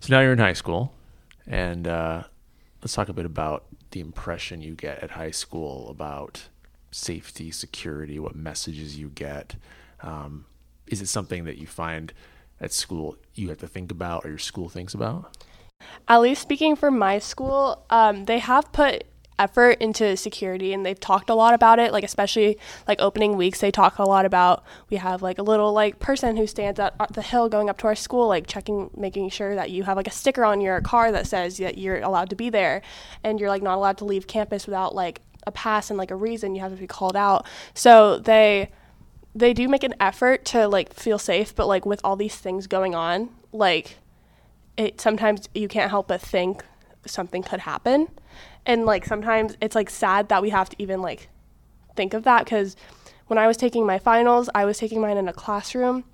So 0.00 0.08
now 0.14 0.20
you're 0.20 0.32
in 0.32 0.38
high 0.38 0.54
school, 0.54 0.92
and 1.46 1.86
uh, 1.86 2.24
let's 2.82 2.94
talk 2.94 3.08
a 3.08 3.12
bit 3.12 3.26
about 3.26 3.64
the 3.90 4.00
impression 4.00 4.60
you 4.60 4.74
get 4.74 5.02
at 5.02 5.12
high 5.12 5.30
school 5.30 5.88
about 5.88 6.48
safety, 6.90 7.50
security, 7.50 8.18
what 8.18 8.34
messages 8.34 8.98
you 8.98 9.08
get. 9.08 9.56
Um, 10.02 10.46
is 10.86 11.00
it 11.00 11.06
something 11.06 11.44
that 11.44 11.58
you 11.58 11.66
find 11.66 12.12
at 12.60 12.72
school 12.72 13.16
you 13.34 13.48
have 13.48 13.58
to 13.58 13.68
think 13.68 13.90
about, 13.90 14.24
or 14.24 14.28
your 14.28 14.38
school 14.38 14.68
thinks 14.68 14.94
about? 14.94 15.36
At 16.08 16.20
least 16.20 16.42
speaking 16.42 16.76
for 16.76 16.90
my 16.90 17.18
school, 17.18 17.84
um, 17.90 18.24
they 18.26 18.38
have 18.38 18.70
put 18.72 19.04
effort 19.40 19.78
into 19.80 20.16
security 20.16 20.72
and 20.72 20.84
they've 20.84 21.00
talked 21.00 21.30
a 21.30 21.34
lot 21.34 21.54
about 21.54 21.78
it. 21.78 21.92
Like 21.92 22.04
especially 22.04 22.58
like 22.86 23.00
opening 23.00 23.36
weeks, 23.36 23.60
they 23.60 23.70
talk 23.70 23.98
a 23.98 24.04
lot 24.04 24.26
about. 24.26 24.62
We 24.90 24.98
have 24.98 25.22
like 25.22 25.38
a 25.38 25.42
little 25.42 25.72
like 25.72 25.98
person 25.98 26.36
who 26.36 26.46
stands 26.46 26.78
at 26.78 26.94
the 27.12 27.22
hill 27.22 27.48
going 27.48 27.70
up 27.70 27.78
to 27.78 27.86
our 27.86 27.94
school, 27.94 28.28
like 28.28 28.46
checking, 28.46 28.90
making 28.96 29.30
sure 29.30 29.54
that 29.54 29.70
you 29.70 29.84
have 29.84 29.96
like 29.96 30.06
a 30.06 30.12
sticker 30.12 30.44
on 30.44 30.60
your 30.60 30.80
car 30.82 31.10
that 31.10 31.26
says 31.26 31.56
that 31.56 31.78
you're 31.78 32.00
allowed 32.00 32.30
to 32.30 32.36
be 32.36 32.50
there, 32.50 32.82
and 33.24 33.40
you're 33.40 33.48
like 33.48 33.62
not 33.62 33.76
allowed 33.76 33.98
to 33.98 34.04
leave 34.04 34.26
campus 34.26 34.66
without 34.66 34.94
like 34.94 35.22
a 35.46 35.50
pass 35.50 35.90
and 35.90 35.98
like 35.98 36.10
a 36.10 36.16
reason. 36.16 36.54
You 36.54 36.60
have 36.60 36.72
to 36.72 36.78
be 36.78 36.86
called 36.86 37.16
out. 37.16 37.46
So 37.74 38.18
they 38.18 38.70
they 39.34 39.54
do 39.54 39.68
make 39.68 39.84
an 39.84 39.94
effort 40.00 40.44
to 40.46 40.68
like 40.68 40.92
feel 40.92 41.18
safe, 41.18 41.54
but 41.54 41.66
like 41.66 41.86
with 41.86 42.00
all 42.04 42.16
these 42.16 42.36
things 42.36 42.66
going 42.66 42.94
on, 42.94 43.30
like 43.52 43.96
it 44.76 45.00
sometimes 45.00 45.48
you 45.54 45.68
can't 45.68 45.90
help 45.90 46.08
but 46.08 46.20
think 46.20 46.64
something 47.06 47.42
could 47.42 47.60
happen. 47.60 48.08
And 48.66 48.86
like 48.86 49.04
sometimes 49.04 49.56
it's 49.60 49.74
like 49.74 49.90
sad 49.90 50.28
that 50.28 50.42
we 50.42 50.50
have 50.50 50.68
to 50.70 50.76
even 50.82 51.02
like 51.02 51.28
think 51.96 52.14
of 52.14 52.22
that 52.24 52.44
because 52.44 52.76
when 53.26 53.38
i 53.38 53.46
was 53.46 53.56
taking 53.56 53.84
my 53.86 53.98
finals 53.98 54.48
i 54.54 54.64
was 54.64 54.78
taking 54.78 55.00
mine 55.00 55.16
in 55.16 55.28
a 55.28 55.32
classroom 55.32 56.04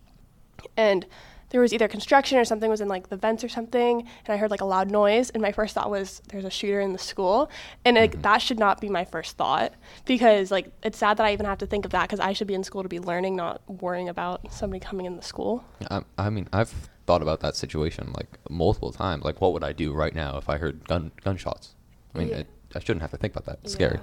and 0.77 1.07
there 1.51 1.61
was 1.61 1.73
either 1.73 1.87
construction 1.87 2.39
or 2.39 2.45
something 2.45 2.69
was 2.69 2.81
in 2.81 2.89
like 2.89 3.09
the 3.09 3.17
vents 3.17 3.45
or 3.45 3.49
something 3.49 4.01
and 4.01 4.35
i 4.35 4.37
heard 4.37 4.51
like 4.51 4.61
a 4.61 4.65
loud 4.65 4.91
noise 4.91 5.31
and 5.31 5.41
my 5.41 5.53
first 5.53 5.75
thought 5.75 5.91
was 5.91 6.21
there's 6.29 6.45
a 6.45 6.51
shooter 6.51 6.81
in 6.81 6.93
the 6.93 6.99
school. 6.99 7.51
And 7.85 7.97
like 7.97 8.13
mm-hmm. 8.13 8.23
that 8.23 8.39
should 8.39 8.59
not 8.59 8.81
be 8.81 8.89
my 8.89 9.05
first 9.05 9.37
thought 9.37 9.75
because 10.07 10.51
like 10.51 10.73
it's 10.83 10.99
sad 10.99 11.19
that 11.19 11.27
i 11.27 11.33
even 11.33 11.47
have 11.47 11.59
to 11.59 11.67
think 11.67 11.85
of 11.85 11.93
that 11.93 12.03
because 12.03 12.21
i 12.21 12.33
should 12.33 12.49
be 12.49 12.55
in 12.55 12.65
school 12.65 12.83
to 12.83 12.89
be 12.89 12.99
learning 12.99 13.37
not 13.37 13.63
worrying 13.69 14.09
about 14.09 14.53
somebody 14.53 14.81
coming 14.81 15.07
in 15.07 15.17
the 15.17 15.23
school. 15.23 15.65
I, 15.91 16.03
I 16.19 16.31
mean, 16.31 16.49
I've 16.53 16.91
thought 17.07 17.23
about 17.23 17.41
that 17.41 17.57
situation 17.57 18.13
like 18.15 18.27
multiple 18.51 18.93
times. 18.93 19.25
Like, 19.25 19.41
what 19.41 19.53
would 19.53 19.65
I 19.65 19.73
do 19.73 19.93
right 19.93 20.15
now 20.15 20.37
if 20.37 20.49
I 20.49 20.59
heard 20.59 20.87
gun 20.87 21.13
gunshots? 21.25 21.75
I 22.15 22.19
mean, 22.19 22.29
Yeah. 22.29 22.37
it, 22.39 22.47
I 22.75 22.81
shouldn't 22.81 23.01
have 23.03 23.13
to 23.13 23.17
think 23.17 23.35
about 23.35 23.47
that. 23.47 23.61
It's 23.65 23.73
scary. 23.73 23.99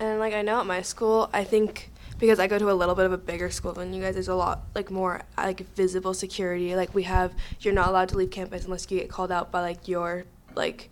And 0.00 0.18
like 0.20 0.34
I 0.34 0.42
know 0.42 0.60
at 0.60 0.66
my 0.66 0.82
school, 0.82 1.30
I 1.32 1.44
think 1.44 1.90
because 2.18 2.38
I 2.40 2.46
go 2.48 2.58
to 2.58 2.70
a 2.70 2.74
little 2.74 2.94
bit 2.96 3.06
of 3.06 3.12
a 3.12 3.18
bigger 3.18 3.48
school 3.50 3.72
than 3.72 3.94
you 3.94 4.02
guys, 4.02 4.14
there's 4.14 4.28
a 4.28 4.34
lot 4.34 4.64
like 4.74 4.90
more 4.90 5.22
like 5.36 5.60
visible 5.74 6.14
security. 6.14 6.74
Like 6.74 6.94
we 6.94 7.04
have, 7.04 7.32
you're 7.60 7.74
not 7.74 7.88
allowed 7.88 8.08
to 8.10 8.16
leave 8.16 8.30
campus 8.30 8.64
unless 8.64 8.90
you 8.90 8.98
get 8.98 9.08
called 9.08 9.30
out 9.32 9.50
by 9.52 9.60
like 9.60 9.86
your 9.88 10.24
like 10.56 10.90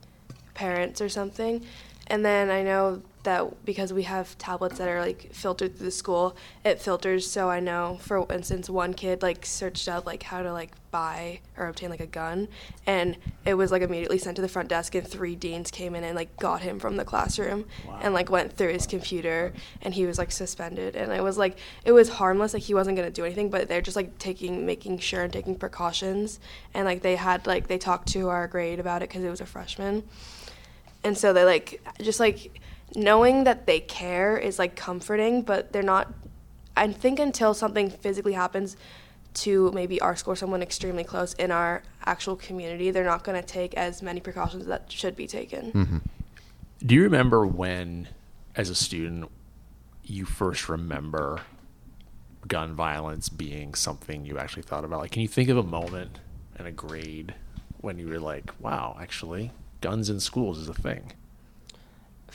parents 0.54 1.00
or 1.00 1.08
something. 1.08 1.64
And 2.06 2.24
then 2.24 2.50
I 2.50 2.62
know 2.62 3.02
that 3.26 3.64
because 3.64 3.92
we 3.92 4.04
have 4.04 4.38
tablets 4.38 4.78
that 4.78 4.88
are 4.88 5.00
like 5.00 5.32
filtered 5.32 5.76
through 5.76 5.86
the 5.86 5.90
school, 5.90 6.36
it 6.64 6.80
filters. 6.80 7.30
So 7.30 7.50
I 7.50 7.60
know, 7.60 7.98
for 8.00 8.26
instance, 8.32 8.70
one 8.70 8.94
kid 8.94 9.22
like 9.22 9.44
searched 9.44 9.88
up 9.88 10.06
like 10.06 10.22
how 10.22 10.42
to 10.42 10.52
like 10.52 10.72
buy 10.90 11.40
or 11.58 11.66
obtain 11.66 11.90
like 11.90 12.00
a 12.00 12.06
gun, 12.06 12.48
and 12.86 13.16
it 13.44 13.54
was 13.54 13.70
like 13.70 13.82
immediately 13.82 14.18
sent 14.18 14.36
to 14.36 14.42
the 14.42 14.48
front 14.48 14.68
desk, 14.68 14.94
and 14.94 15.06
three 15.06 15.36
deans 15.36 15.70
came 15.70 15.94
in 15.94 16.04
and 16.04 16.16
like 16.16 16.34
got 16.38 16.62
him 16.62 16.78
from 16.78 16.96
the 16.96 17.04
classroom, 17.04 17.66
and 18.00 18.14
like 18.14 18.30
went 18.30 18.52
through 18.52 18.72
his 18.72 18.86
computer, 18.86 19.52
and 19.82 19.92
he 19.92 20.06
was 20.06 20.18
like 20.18 20.32
suspended. 20.32 20.96
And 20.96 21.12
it 21.12 21.22
was 21.22 21.36
like 21.36 21.58
it 21.84 21.92
was 21.92 22.08
harmless, 22.08 22.54
like 22.54 22.62
he 22.62 22.74
wasn't 22.74 22.96
gonna 22.96 23.10
do 23.10 23.24
anything, 23.24 23.50
but 23.50 23.68
they're 23.68 23.82
just 23.82 23.96
like 23.96 24.18
taking, 24.18 24.64
making 24.64 24.98
sure 24.98 25.24
and 25.24 25.32
taking 25.32 25.56
precautions, 25.56 26.40
and 26.72 26.86
like 26.86 27.02
they 27.02 27.16
had 27.16 27.46
like 27.46 27.66
they 27.66 27.78
talked 27.78 28.08
to 28.08 28.28
our 28.28 28.46
grade 28.48 28.80
about 28.80 29.02
it 29.02 29.08
because 29.08 29.22
it 29.22 29.30
was 29.30 29.40
a 29.40 29.46
freshman 29.46 30.04
and 31.06 31.16
so 31.16 31.32
they 31.32 31.44
like 31.44 31.80
just 32.00 32.18
like 32.18 32.60
knowing 32.96 33.44
that 33.44 33.66
they 33.66 33.80
care 33.80 34.36
is 34.36 34.58
like 34.58 34.74
comforting 34.74 35.42
but 35.42 35.72
they're 35.72 35.82
not 35.82 36.12
i 36.76 36.90
think 36.90 37.18
until 37.18 37.54
something 37.54 37.90
physically 37.90 38.32
happens 38.32 38.76
to 39.34 39.70
maybe 39.72 40.00
our 40.00 40.16
school 40.16 40.32
or 40.32 40.36
someone 40.36 40.62
extremely 40.62 41.04
close 41.04 41.34
in 41.34 41.50
our 41.50 41.82
actual 42.06 42.34
community 42.36 42.90
they're 42.90 43.04
not 43.04 43.22
going 43.22 43.40
to 43.40 43.46
take 43.46 43.74
as 43.74 44.02
many 44.02 44.18
precautions 44.18 44.66
that 44.66 44.90
should 44.90 45.14
be 45.14 45.26
taken 45.26 45.70
hmm 45.70 45.98
Do 46.84 46.94
you 46.94 47.02
remember 47.02 47.46
when, 47.46 48.08
as 48.54 48.68
a 48.68 48.74
student, 48.74 49.30
you 50.04 50.24
first 50.24 50.68
remember 50.68 51.40
gun 52.46 52.74
violence 52.74 53.28
being 53.28 53.74
something 53.74 54.24
you 54.24 54.38
actually 54.38 54.62
thought 54.62 54.84
about? 54.84 55.00
Like, 55.00 55.10
can 55.10 55.22
you 55.22 55.28
think 55.28 55.48
of 55.48 55.56
a 55.56 55.62
moment 55.62 56.20
and 56.56 56.68
a 56.68 56.70
grade 56.70 57.34
when 57.80 57.98
you 57.98 58.08
were 58.08 58.20
like, 58.20 58.52
wow, 58.60 58.96
actually, 59.00 59.52
guns 59.80 60.10
in 60.10 60.20
schools 60.20 60.58
is 60.58 60.68
a 60.68 60.74
thing? 60.74 61.12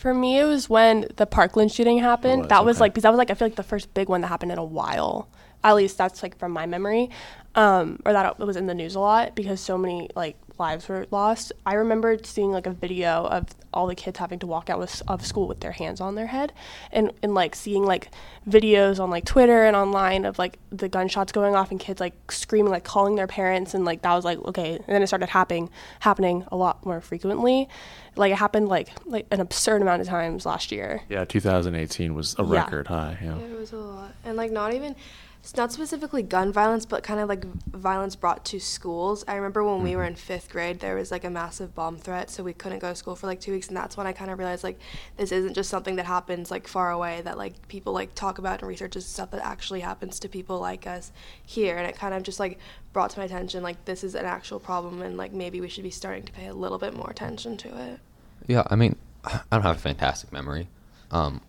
For 0.01 0.15
me, 0.15 0.39
it 0.39 0.45
was 0.45 0.67
when 0.67 1.05
the 1.17 1.27
Parkland 1.27 1.71
shooting 1.71 1.99
happened. 1.99 2.41
was, 2.41 2.49
that 2.49 2.65
was 2.65 2.77
okay. 2.77 2.81
like 2.81 2.93
because 2.93 3.03
that 3.03 3.11
was 3.11 3.19
like 3.19 3.29
I 3.29 3.35
feel 3.35 3.47
like 3.47 3.55
the 3.55 3.61
first 3.61 3.93
big 3.93 4.09
one 4.09 4.21
that 4.21 4.27
happened 4.29 4.51
in 4.51 4.57
a 4.57 4.63
while. 4.63 5.27
At 5.63 5.75
least 5.75 5.95
that's 5.95 6.23
like 6.23 6.39
from 6.39 6.51
my 6.53 6.65
memory. 6.65 7.11
um, 7.53 7.99
or 8.03 8.13
that 8.13 8.35
it 8.39 8.43
was 8.43 8.57
in 8.57 8.65
the 8.65 8.73
news 8.73 8.95
a 8.95 8.99
lot 8.99 9.35
because 9.35 9.59
so 9.59 9.77
many 9.77 10.09
like 10.15 10.37
lives 10.61 10.87
were 10.87 11.05
lost. 11.11 11.51
I 11.65 11.73
remember 11.73 12.17
seeing 12.23 12.51
like 12.51 12.65
a 12.67 12.71
video 12.71 13.25
of 13.25 13.47
all 13.73 13.87
the 13.87 13.95
kids 13.95 14.19
having 14.19 14.39
to 14.39 14.47
walk 14.47 14.69
out 14.69 14.79
with, 14.79 15.01
of 15.07 15.25
school 15.25 15.47
with 15.47 15.59
their 15.59 15.71
hands 15.71 15.99
on 15.99 16.15
their 16.15 16.27
head, 16.27 16.53
and 16.91 17.11
and 17.23 17.33
like 17.33 17.55
seeing 17.55 17.83
like 17.83 18.09
videos 18.49 18.99
on 18.99 19.09
like 19.09 19.25
Twitter 19.25 19.65
and 19.65 19.75
online 19.75 20.23
of 20.25 20.37
like 20.39 20.59
the 20.69 20.87
gunshots 20.87 21.31
going 21.31 21.55
off 21.55 21.71
and 21.71 21.79
kids 21.79 21.99
like 21.99 22.31
screaming, 22.31 22.71
like 22.71 22.83
calling 22.83 23.15
their 23.15 23.27
parents, 23.27 23.73
and 23.73 23.83
like 23.85 24.01
that 24.03 24.13
was 24.13 24.23
like 24.23 24.37
okay. 24.45 24.75
And 24.75 24.85
then 24.87 25.01
it 25.01 25.07
started 25.07 25.29
happening 25.29 25.69
happening 25.99 26.45
a 26.51 26.55
lot 26.55 26.85
more 26.85 27.01
frequently. 27.01 27.67
Like 28.15 28.31
it 28.31 28.37
happened 28.37 28.67
like 28.69 28.89
like 29.05 29.25
an 29.31 29.39
absurd 29.39 29.81
amount 29.81 30.01
of 30.01 30.07
times 30.07 30.45
last 30.45 30.71
year. 30.71 31.01
Yeah, 31.09 31.25
2018 31.25 32.13
was 32.13 32.35
a 32.37 32.43
Yeah. 32.43 32.53
record 32.61 32.87
high. 32.87 33.17
Yeah. 33.21 33.37
Yeah, 33.37 33.45
it 33.45 33.57
was 33.59 33.71
a 33.73 33.77
lot. 33.77 34.13
And 34.25 34.37
like 34.37 34.51
not 34.51 34.73
even 34.73 34.95
it's 35.43 35.57
not 35.57 35.71
specifically 35.71 36.21
gun 36.21 36.53
violence, 36.53 36.85
but 36.85 37.01
kind 37.01 37.19
of 37.19 37.27
like 37.27 37.43
violence 37.73 38.15
brought 38.15 38.45
to 38.45 38.59
schools. 38.59 39.25
I 39.27 39.35
remember 39.35 39.63
when 39.63 39.81
we 39.81 39.95
were 39.95 40.03
in 40.03 40.13
fifth 40.13 40.51
grade, 40.51 40.79
there 40.79 40.95
was 40.95 41.09
like 41.09 41.23
a 41.23 41.31
massive 41.31 41.73
bomb 41.73 41.97
threat, 41.97 42.29
so 42.29 42.43
we 42.43 42.53
couldn't 42.53 42.77
go 42.77 42.89
to 42.89 42.95
school 42.95 43.15
for 43.15 43.25
like 43.25 43.41
two 43.41 43.51
weeks, 43.51 43.67
and 43.67 43.75
that's 43.75 43.97
when 43.97 44.05
I 44.05 44.13
kind 44.13 44.29
of 44.29 44.37
realized 44.37 44.63
like 44.63 44.79
this 45.17 45.31
isn't 45.31 45.55
just 45.55 45.71
something 45.71 45.95
that 45.95 46.05
happens 46.05 46.51
like 46.51 46.67
far 46.67 46.91
away 46.91 47.21
that 47.23 47.39
like 47.39 47.67
people 47.67 47.91
like 47.91 48.13
talk 48.13 48.37
about 48.37 48.59
and 48.59 48.69
research 48.69 48.95
is 48.95 49.05
stuff 49.07 49.31
that 49.31 49.43
actually 49.43 49.79
happens 49.79 50.19
to 50.19 50.29
people 50.29 50.59
like 50.59 50.85
us 50.85 51.11
here, 51.43 51.75
and 51.75 51.87
it 51.87 51.95
kind 51.95 52.13
of 52.13 52.21
just 52.21 52.39
like 52.39 52.59
brought 52.93 53.09
to 53.09 53.19
my 53.19 53.25
attention 53.25 53.63
like 53.63 53.83
this 53.85 54.03
is 54.03 54.13
an 54.13 54.25
actual 54.25 54.59
problem, 54.59 55.01
and 55.01 55.17
like 55.17 55.33
maybe 55.33 55.59
we 55.59 55.69
should 55.69 55.83
be 55.83 55.89
starting 55.89 56.23
to 56.23 56.31
pay 56.31 56.47
a 56.47 56.53
little 56.53 56.77
bit 56.77 56.93
more 56.93 57.09
attention 57.09 57.57
to 57.57 57.91
it. 57.91 57.99
Yeah, 58.45 58.63
I 58.69 58.75
mean, 58.75 58.95
I 59.25 59.41
don't 59.51 59.63
have 59.63 59.77
a 59.77 59.79
fantastic 59.79 60.31
memory, 60.31 60.67
um, 61.09 61.41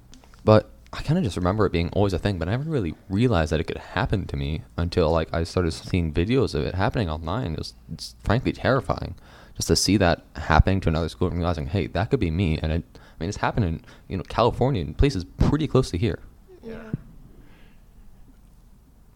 but 0.46 0.70
I 0.92 1.00
kind 1.00 1.16
of 1.16 1.24
just 1.24 1.36
remember 1.36 1.64
it 1.64 1.72
being 1.72 1.88
always 1.90 2.12
a 2.12 2.18
thing. 2.18 2.38
But 2.38 2.48
I 2.48 2.52
never 2.52 2.70
really 2.70 2.94
realized 3.08 3.52
that 3.52 3.60
it 3.60 3.64
could 3.64 3.78
happen 3.78 4.26
to 4.26 4.36
me 4.36 4.62
until 4.76 5.10
like 5.10 5.32
I 5.32 5.44
started 5.44 5.72
seeing 5.72 6.12
videos 6.12 6.54
of 6.54 6.64
it 6.64 6.74
happening 6.74 7.08
online. 7.08 7.52
It 7.52 7.58
was 7.58 7.74
it's 7.92 8.14
frankly 8.22 8.52
terrifying 8.52 9.14
just 9.56 9.68
to 9.68 9.76
see 9.76 9.96
that 9.98 10.24
happening 10.36 10.80
to 10.80 10.88
another 10.88 11.08
school 11.08 11.28
and 11.28 11.36
realizing, 11.36 11.66
hey, 11.66 11.86
that 11.88 12.10
could 12.10 12.20
be 12.20 12.30
me. 12.30 12.58
And 12.62 12.72
it, 12.72 12.84
I 12.94 12.98
mean, 13.20 13.28
it's 13.28 13.38
happened 13.38 13.66
in 13.66 13.84
you 14.08 14.16
know 14.16 14.24
California 14.24 14.82
and 14.82 14.96
places 14.96 15.24
pretty 15.24 15.66
close 15.66 15.90
to 15.90 15.98
here. 15.98 16.20
Yeah. 16.62 16.92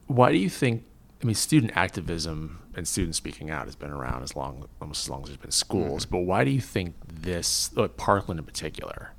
Why 0.06 0.32
do 0.32 0.38
you 0.38 0.50
think? 0.50 0.84
I 1.22 1.26
mean, 1.26 1.34
student 1.34 1.72
activism 1.74 2.60
and 2.74 2.86
student 2.86 3.14
speaking 3.14 3.50
out 3.50 3.64
has 3.64 3.74
been 3.74 3.90
around 3.90 4.22
as 4.22 4.36
long, 4.36 4.68
almost 4.80 5.06
as 5.06 5.10
long 5.10 5.22
as 5.22 5.28
there's 5.28 5.38
been 5.38 5.50
schools. 5.50 6.04
But 6.04 6.20
why 6.20 6.44
do 6.44 6.50
you 6.50 6.60
think 6.60 6.94
this, 7.08 7.70
uh, 7.76 7.88
Parkland 7.88 8.38
in 8.38 8.44
particular, 8.44 9.12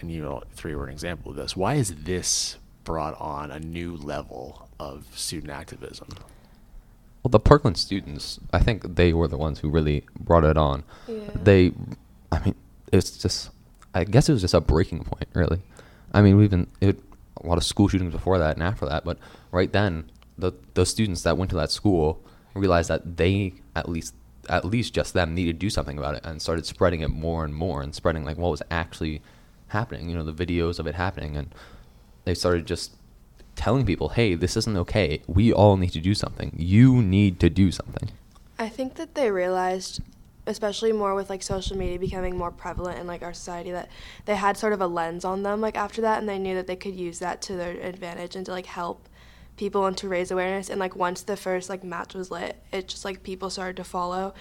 and 0.00 0.10
you 0.10 0.26
all 0.26 0.44
three 0.52 0.74
were 0.74 0.86
an 0.86 0.92
example 0.92 1.30
of 1.30 1.36
this? 1.36 1.56
Why 1.56 1.74
is 1.74 1.94
this 1.94 2.56
brought 2.84 3.18
on 3.20 3.50
a 3.50 3.60
new 3.60 3.96
level 3.96 4.68
of 4.78 5.06
student 5.14 5.52
activism? 5.52 6.08
Well, 7.22 7.30
the 7.30 7.40
Parkland 7.40 7.76
students, 7.76 8.38
I 8.52 8.60
think 8.60 8.96
they 8.96 9.12
were 9.12 9.26
the 9.26 9.36
ones 9.36 9.58
who 9.58 9.68
really 9.68 10.04
brought 10.18 10.44
it 10.44 10.56
on. 10.56 10.84
Yeah. 11.08 11.24
They, 11.34 11.72
I 12.30 12.38
mean, 12.38 12.54
it's 12.92 13.18
just, 13.18 13.50
I 13.94 14.04
guess 14.04 14.28
it 14.28 14.32
was 14.32 14.42
just 14.42 14.54
a 14.54 14.60
breaking 14.60 15.04
point, 15.04 15.28
really. 15.34 15.60
I 16.14 16.22
mean, 16.22 16.36
we've 16.36 16.50
been 16.50 16.68
it, 16.80 17.00
a 17.42 17.46
lot 17.46 17.58
of 17.58 17.64
school 17.64 17.88
shootings 17.88 18.12
before 18.12 18.38
that 18.38 18.54
and 18.54 18.62
after 18.62 18.86
that, 18.86 19.04
but 19.04 19.18
right 19.50 19.72
then, 19.72 20.10
the 20.38 20.52
those 20.74 20.90
students 20.90 21.22
that 21.22 21.36
went 21.36 21.50
to 21.50 21.56
that 21.56 21.70
school 21.70 22.22
realized 22.54 22.90
that 22.90 23.16
they 23.16 23.54
at 23.74 23.88
least 23.88 24.14
at 24.48 24.64
least 24.64 24.94
just 24.94 25.12
them 25.14 25.34
needed 25.34 25.54
to 25.54 25.58
do 25.58 25.70
something 25.70 25.98
about 25.98 26.14
it 26.14 26.24
and 26.24 26.40
started 26.40 26.64
spreading 26.64 27.00
it 27.00 27.08
more 27.08 27.44
and 27.44 27.54
more 27.54 27.82
and 27.82 27.94
spreading 27.94 28.24
like 28.24 28.38
what 28.38 28.50
was 28.50 28.62
actually 28.70 29.20
happening. 29.68 30.08
You 30.08 30.16
know, 30.16 30.24
the 30.24 30.46
videos 30.46 30.78
of 30.78 30.86
it 30.86 30.94
happening, 30.94 31.36
and 31.36 31.54
they 32.24 32.34
started 32.34 32.66
just 32.66 32.92
telling 33.54 33.86
people, 33.86 34.10
"Hey, 34.10 34.34
this 34.34 34.56
isn't 34.56 34.76
okay. 34.76 35.22
We 35.26 35.52
all 35.52 35.76
need 35.76 35.90
to 35.90 36.00
do 36.00 36.14
something. 36.14 36.52
You 36.56 37.02
need 37.02 37.40
to 37.40 37.50
do 37.50 37.70
something." 37.72 38.10
I 38.58 38.68
think 38.68 38.94
that 38.94 39.14
they 39.14 39.30
realized, 39.30 40.00
especially 40.46 40.92
more 40.92 41.14
with 41.14 41.28
like 41.28 41.42
social 41.42 41.76
media 41.76 41.98
becoming 41.98 42.36
more 42.36 42.50
prevalent 42.50 42.98
in 42.98 43.06
like 43.06 43.22
our 43.22 43.34
society, 43.34 43.70
that 43.72 43.90
they 44.24 44.36
had 44.36 44.56
sort 44.56 44.72
of 44.72 44.80
a 44.80 44.86
lens 44.86 45.24
on 45.24 45.42
them 45.42 45.60
like 45.60 45.76
after 45.76 46.00
that, 46.02 46.18
and 46.18 46.28
they 46.28 46.38
knew 46.38 46.54
that 46.54 46.66
they 46.66 46.76
could 46.76 46.94
use 46.94 47.18
that 47.18 47.42
to 47.42 47.56
their 47.56 47.72
advantage 47.80 48.36
and 48.36 48.46
to 48.46 48.52
like 48.52 48.66
help 48.66 49.08
people 49.56 49.86
and 49.86 49.96
to 49.96 50.08
raise 50.08 50.30
awareness. 50.30 50.68
And 50.68 50.78
like 50.78 50.94
once 50.94 51.22
the 51.22 51.36
first 51.36 51.68
like 51.68 51.82
match 51.82 52.14
was 52.14 52.30
lit, 52.30 52.62
it 52.72 52.88
just 52.88 53.04
like 53.04 53.22
people 53.22 53.50
started 53.50 53.76
to 53.76 53.84
follow. 53.84 54.34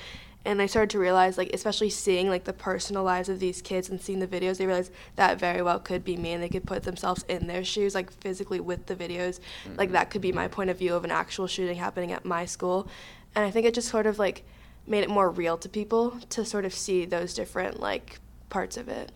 And 0.45 0.59
they 0.59 0.67
started 0.67 0.91
to 0.91 0.99
realize, 0.99 1.37
like, 1.37 1.51
especially 1.53 1.89
seeing 1.89 2.29
like 2.29 2.43
the 2.43 2.53
personal 2.53 3.03
lives 3.03 3.29
of 3.29 3.39
these 3.39 3.63
kids 3.63 3.89
and 3.89 3.99
seeing 3.99 4.19
the 4.19 4.27
videos, 4.27 4.57
they 4.57 4.67
realized 4.67 4.91
that 5.15 5.39
very 5.39 5.63
well 5.63 5.79
could 5.79 6.05
be 6.05 6.15
me, 6.17 6.33
and 6.33 6.43
they 6.43 6.49
could 6.49 6.65
put 6.65 6.83
themselves 6.83 7.25
in 7.27 7.47
their 7.47 7.63
shoes, 7.63 7.95
like 7.95 8.11
physically 8.11 8.59
with 8.59 8.85
the 8.85 8.95
videos. 8.95 9.39
Like 9.75 9.87
mm-hmm. 9.87 9.93
that 9.93 10.11
could 10.11 10.21
be 10.21 10.31
my 10.31 10.47
point 10.47 10.69
of 10.69 10.77
view 10.77 10.93
of 10.93 11.03
an 11.03 11.11
actual 11.11 11.47
shooting 11.47 11.75
happening 11.77 12.11
at 12.11 12.25
my 12.25 12.45
school. 12.45 12.87
And 13.33 13.43
I 13.43 13.51
think 13.51 13.65
it 13.65 13.73
just 13.73 13.89
sort 13.89 14.05
of 14.05 14.19
like 14.19 14.43
made 14.87 15.03
it 15.03 15.09
more 15.09 15.29
real 15.29 15.57
to 15.57 15.67
people 15.67 16.11
to 16.29 16.45
sort 16.45 16.63
of 16.63 16.73
see 16.73 17.05
those 17.05 17.33
different 17.33 17.79
like 17.79 18.19
parts 18.49 18.77
of 18.77 18.87
it. 18.87 19.11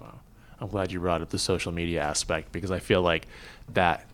Wow. 0.00 0.18
I'm 0.60 0.68
glad 0.68 0.90
you 0.90 1.00
brought 1.00 1.20
up 1.20 1.30
the 1.30 1.38
social 1.38 1.72
media 1.72 2.00
aspect 2.02 2.52
because 2.52 2.70
I 2.70 2.78
feel 2.78 3.02
like 3.02 3.26
that 3.74 4.08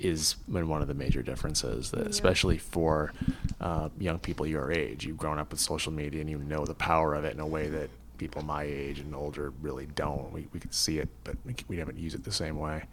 is 0.00 0.34
been 0.48 0.68
one 0.68 0.82
of 0.82 0.88
the 0.88 0.94
major 0.94 1.22
differences, 1.22 1.90
that 1.90 2.00
Yeah. 2.04 2.08
especially 2.08 2.58
for 2.58 3.12
uh, 3.60 3.88
young 3.98 4.18
people 4.18 4.46
your 4.46 4.72
age. 4.72 5.04
You've 5.04 5.18
grown 5.18 5.38
up 5.38 5.50
with 5.50 5.60
social 5.60 5.92
media 5.92 6.20
and 6.20 6.30
you 6.30 6.38
know 6.38 6.64
the 6.64 6.74
power 6.74 7.14
of 7.14 7.24
it 7.24 7.34
in 7.34 7.40
a 7.40 7.46
way 7.46 7.68
that 7.68 7.90
people 8.18 8.42
my 8.42 8.62
age 8.64 8.98
and 8.98 9.14
older 9.14 9.52
really 9.62 9.86
don't. 9.86 10.32
We, 10.32 10.46
we 10.52 10.60
can 10.60 10.72
see 10.72 10.98
it, 10.98 11.08
but 11.24 11.36
we, 11.44 11.54
we 11.68 11.76
haven't 11.78 11.98
used 11.98 12.14
it 12.14 12.24
the 12.24 12.32
same 12.32 12.58
way. 12.58 12.84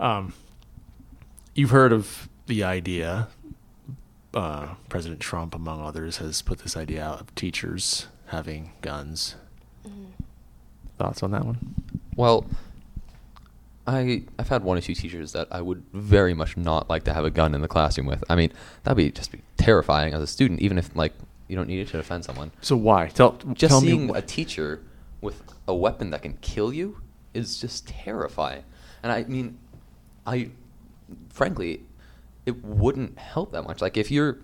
Um, 0.00 0.32
you've 1.54 1.70
heard 1.70 1.92
of 1.92 2.28
the 2.46 2.64
idea. 2.64 3.28
Uh, 4.32 4.74
President 4.88 5.20
Trump, 5.20 5.54
among 5.54 5.80
others, 5.80 6.16
has 6.16 6.42
put 6.42 6.58
this 6.60 6.76
idea 6.76 7.04
out 7.04 7.20
of 7.20 7.32
teachers 7.36 8.06
having 8.26 8.72
guns. 8.80 9.36
Thoughts 10.98 11.22
on 11.22 11.30
that 11.32 11.44
one? 11.44 11.58
Well, 12.16 12.44
I 13.86 14.22
I've 14.38 14.48
had 14.48 14.64
one 14.64 14.78
or 14.78 14.80
two 14.80 14.94
teachers 14.94 15.32
that 15.32 15.48
I 15.50 15.60
would 15.60 15.82
very 15.92 16.32
much 16.34 16.56
not 16.56 16.88
like 16.88 17.04
to 17.04 17.12
have 17.12 17.24
a 17.24 17.30
gun 17.30 17.54
in 17.54 17.60
the 17.60 17.68
classroom 17.68 18.06
with. 18.06 18.24
I 18.30 18.34
mean, 18.36 18.52
that'd 18.82 18.96
be 18.96 19.10
just 19.10 19.30
be 19.32 19.42
terrifying 19.56 20.14
as 20.14 20.22
a 20.22 20.26
student, 20.26 20.60
even 20.60 20.78
if 20.78 20.94
like 20.96 21.12
you 21.48 21.56
don't 21.56 21.68
need 21.68 21.80
it 21.80 21.88
to 21.88 21.96
defend 21.98 22.24
someone. 22.24 22.50
So 22.62 22.76
why? 22.76 23.08
Tell 23.08 23.32
Just 23.52 23.70
tell 23.70 23.80
seeing 23.80 24.06
me. 24.06 24.12
a 24.14 24.22
teacher 24.22 24.80
with 25.20 25.42
a 25.68 25.74
weapon 25.74 26.10
that 26.10 26.22
can 26.22 26.34
kill 26.40 26.72
you 26.72 26.98
is 27.34 27.60
just 27.60 27.86
terrifying. 27.86 28.64
And 29.02 29.12
I 29.12 29.24
mean, 29.24 29.58
I 30.26 30.50
frankly, 31.30 31.80
it 32.46 32.64
wouldn't 32.64 33.18
help 33.18 33.52
that 33.52 33.62
much. 33.64 33.82
Like 33.82 33.96
if 33.96 34.10
you're, 34.10 34.38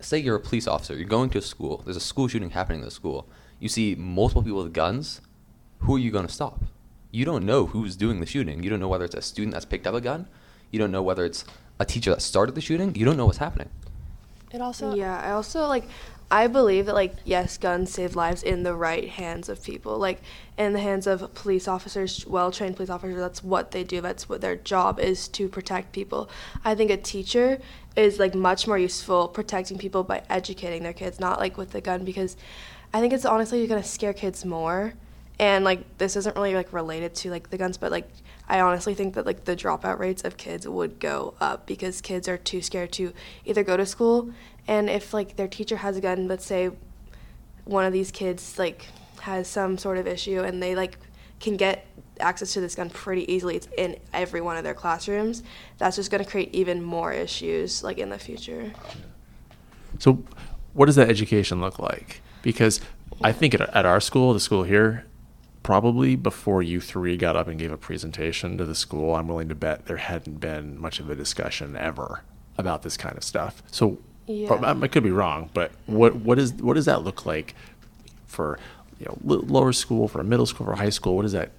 say 0.00 0.18
you're 0.18 0.36
a 0.36 0.40
police 0.40 0.66
officer, 0.66 0.94
you're 0.94 1.08
going 1.08 1.30
to 1.30 1.38
a 1.38 1.42
school, 1.42 1.82
there's 1.84 1.96
a 1.96 2.00
school 2.00 2.28
shooting 2.28 2.50
happening 2.50 2.80
in 2.80 2.84
the 2.84 2.90
school, 2.90 3.26
you 3.58 3.68
see 3.68 3.94
multiple 3.94 4.42
people 4.42 4.62
with 4.62 4.72
guns, 4.72 5.20
who 5.80 5.96
are 5.96 5.98
you 5.98 6.10
going 6.10 6.26
to 6.26 6.32
stop? 6.32 6.63
You 7.14 7.24
don't 7.24 7.46
know 7.46 7.66
who's 7.66 7.94
doing 7.94 8.18
the 8.18 8.26
shooting. 8.26 8.64
You 8.64 8.70
don't 8.70 8.80
know 8.80 8.88
whether 8.88 9.04
it's 9.04 9.14
a 9.14 9.22
student 9.22 9.52
that's 9.52 9.64
picked 9.64 9.86
up 9.86 9.94
a 9.94 10.00
gun. 10.00 10.26
You 10.72 10.80
don't 10.80 10.90
know 10.90 11.00
whether 11.00 11.24
it's 11.24 11.44
a 11.78 11.84
teacher 11.84 12.10
that 12.10 12.20
started 12.20 12.56
the 12.56 12.60
shooting. 12.60 12.92
You 12.96 13.04
don't 13.04 13.16
know 13.16 13.26
what's 13.26 13.38
happening. 13.38 13.68
It 14.52 14.60
also 14.60 14.96
yeah, 14.96 15.20
I 15.20 15.30
also 15.30 15.68
like 15.68 15.84
I 16.28 16.48
believe 16.48 16.86
that 16.86 16.96
like 16.96 17.14
yes, 17.24 17.56
guns 17.56 17.92
save 17.92 18.16
lives 18.16 18.42
in 18.42 18.64
the 18.64 18.74
right 18.74 19.08
hands 19.08 19.48
of 19.48 19.62
people. 19.62 19.96
Like 19.96 20.22
in 20.58 20.72
the 20.72 20.80
hands 20.80 21.06
of 21.06 21.32
police 21.36 21.68
officers, 21.68 22.26
well-trained 22.26 22.74
police 22.74 22.90
officers, 22.90 23.20
that's 23.20 23.44
what 23.44 23.70
they 23.70 23.84
do. 23.84 24.00
That's 24.00 24.28
what 24.28 24.40
their 24.40 24.56
job 24.56 24.98
is 24.98 25.28
to 25.28 25.48
protect 25.48 25.92
people. 25.92 26.28
I 26.64 26.74
think 26.74 26.90
a 26.90 26.96
teacher 26.96 27.60
is 27.94 28.18
like 28.18 28.34
much 28.34 28.66
more 28.66 28.78
useful 28.78 29.28
protecting 29.28 29.78
people 29.78 30.02
by 30.02 30.24
educating 30.28 30.82
their 30.82 30.92
kids, 30.92 31.20
not 31.20 31.38
like 31.38 31.56
with 31.56 31.70
the 31.70 31.80
gun 31.80 32.04
because 32.04 32.36
I 32.92 32.98
think 32.98 33.12
it's 33.12 33.24
honestly 33.24 33.64
going 33.68 33.80
to 33.80 33.88
scare 33.88 34.12
kids 34.12 34.44
more. 34.44 34.94
And 35.38 35.64
like 35.64 35.98
this 35.98 36.16
isn't 36.16 36.36
really 36.36 36.54
like 36.54 36.72
related 36.72 37.14
to 37.16 37.30
like 37.30 37.50
the 37.50 37.58
guns, 37.58 37.76
but 37.76 37.90
like 37.90 38.08
I 38.48 38.60
honestly 38.60 38.94
think 38.94 39.14
that 39.14 39.26
like 39.26 39.44
the 39.44 39.56
dropout 39.56 39.98
rates 39.98 40.22
of 40.22 40.36
kids 40.36 40.66
would 40.68 41.00
go 41.00 41.34
up 41.40 41.66
because 41.66 42.00
kids 42.00 42.28
are 42.28 42.36
too 42.36 42.62
scared 42.62 42.92
to 42.92 43.12
either 43.44 43.64
go 43.64 43.76
to 43.76 43.86
school 43.86 44.30
and 44.66 44.88
if 44.88 45.12
like 45.12 45.36
their 45.36 45.48
teacher 45.48 45.78
has 45.78 45.96
a 45.96 46.00
gun, 46.00 46.28
let's 46.28 46.46
say 46.46 46.70
one 47.64 47.84
of 47.84 47.92
these 47.92 48.10
kids 48.10 48.58
like 48.58 48.86
has 49.20 49.48
some 49.48 49.78
sort 49.78 49.98
of 49.98 50.06
issue 50.06 50.40
and 50.42 50.62
they 50.62 50.74
like 50.74 50.98
can 51.40 51.56
get 51.56 51.86
access 52.20 52.52
to 52.54 52.60
this 52.60 52.74
gun 52.74 52.90
pretty 52.90 53.30
easily. 53.32 53.56
It's 53.56 53.68
in 53.76 53.96
every 54.12 54.40
one 54.40 54.56
of 54.56 54.64
their 54.64 54.74
classrooms. 54.74 55.42
That's 55.78 55.96
just 55.96 56.10
going 56.10 56.22
to 56.24 56.30
create 56.30 56.54
even 56.54 56.82
more 56.82 57.12
issues 57.12 57.82
like 57.82 57.98
in 57.98 58.08
the 58.10 58.18
future. 58.18 58.72
So, 59.98 60.22
what 60.72 60.86
does 60.86 60.96
that 60.96 61.08
education 61.08 61.60
look 61.60 61.78
like? 61.78 62.20
Because 62.42 62.80
I 63.22 63.32
think 63.32 63.54
at, 63.54 63.60
at 63.60 63.86
our 63.86 64.00
school, 64.00 64.32
the 64.32 64.40
school 64.40 64.64
here, 64.64 65.04
probably 65.64 66.14
before 66.14 66.62
you 66.62 66.80
three 66.80 67.16
got 67.16 67.34
up 67.34 67.48
and 67.48 67.58
gave 67.58 67.72
a 67.72 67.76
presentation 67.76 68.56
to 68.58 68.64
the 68.64 68.74
school, 68.76 69.16
I'm 69.16 69.26
willing 69.26 69.48
to 69.48 69.54
bet 69.56 69.86
there 69.86 69.96
hadn't 69.96 70.38
been 70.38 70.80
much 70.80 71.00
of 71.00 71.10
a 71.10 71.16
discussion 71.16 71.74
ever 71.76 72.22
about 72.56 72.82
this 72.82 72.96
kind 72.96 73.16
of 73.16 73.24
stuff. 73.24 73.60
So, 73.72 73.98
Yeah. 74.28 74.52
I 74.54 74.80
I 74.80 74.86
could 74.88 75.02
be 75.02 75.10
wrong, 75.10 75.50
but 75.52 75.72
what 75.86 76.14
what 76.16 76.38
is 76.38 76.52
what 76.54 76.74
does 76.74 76.84
that 76.84 77.02
look 77.02 77.26
like 77.26 77.54
for 78.26 78.58
you 79.00 79.06
know 79.06 79.18
lower 79.22 79.72
school, 79.72 80.06
for 80.06 80.20
a 80.20 80.24
middle 80.24 80.46
school, 80.46 80.64
for 80.66 80.76
high 80.76 80.90
school? 80.90 81.16
What 81.16 81.24
is 81.24 81.32
that? 81.32 81.50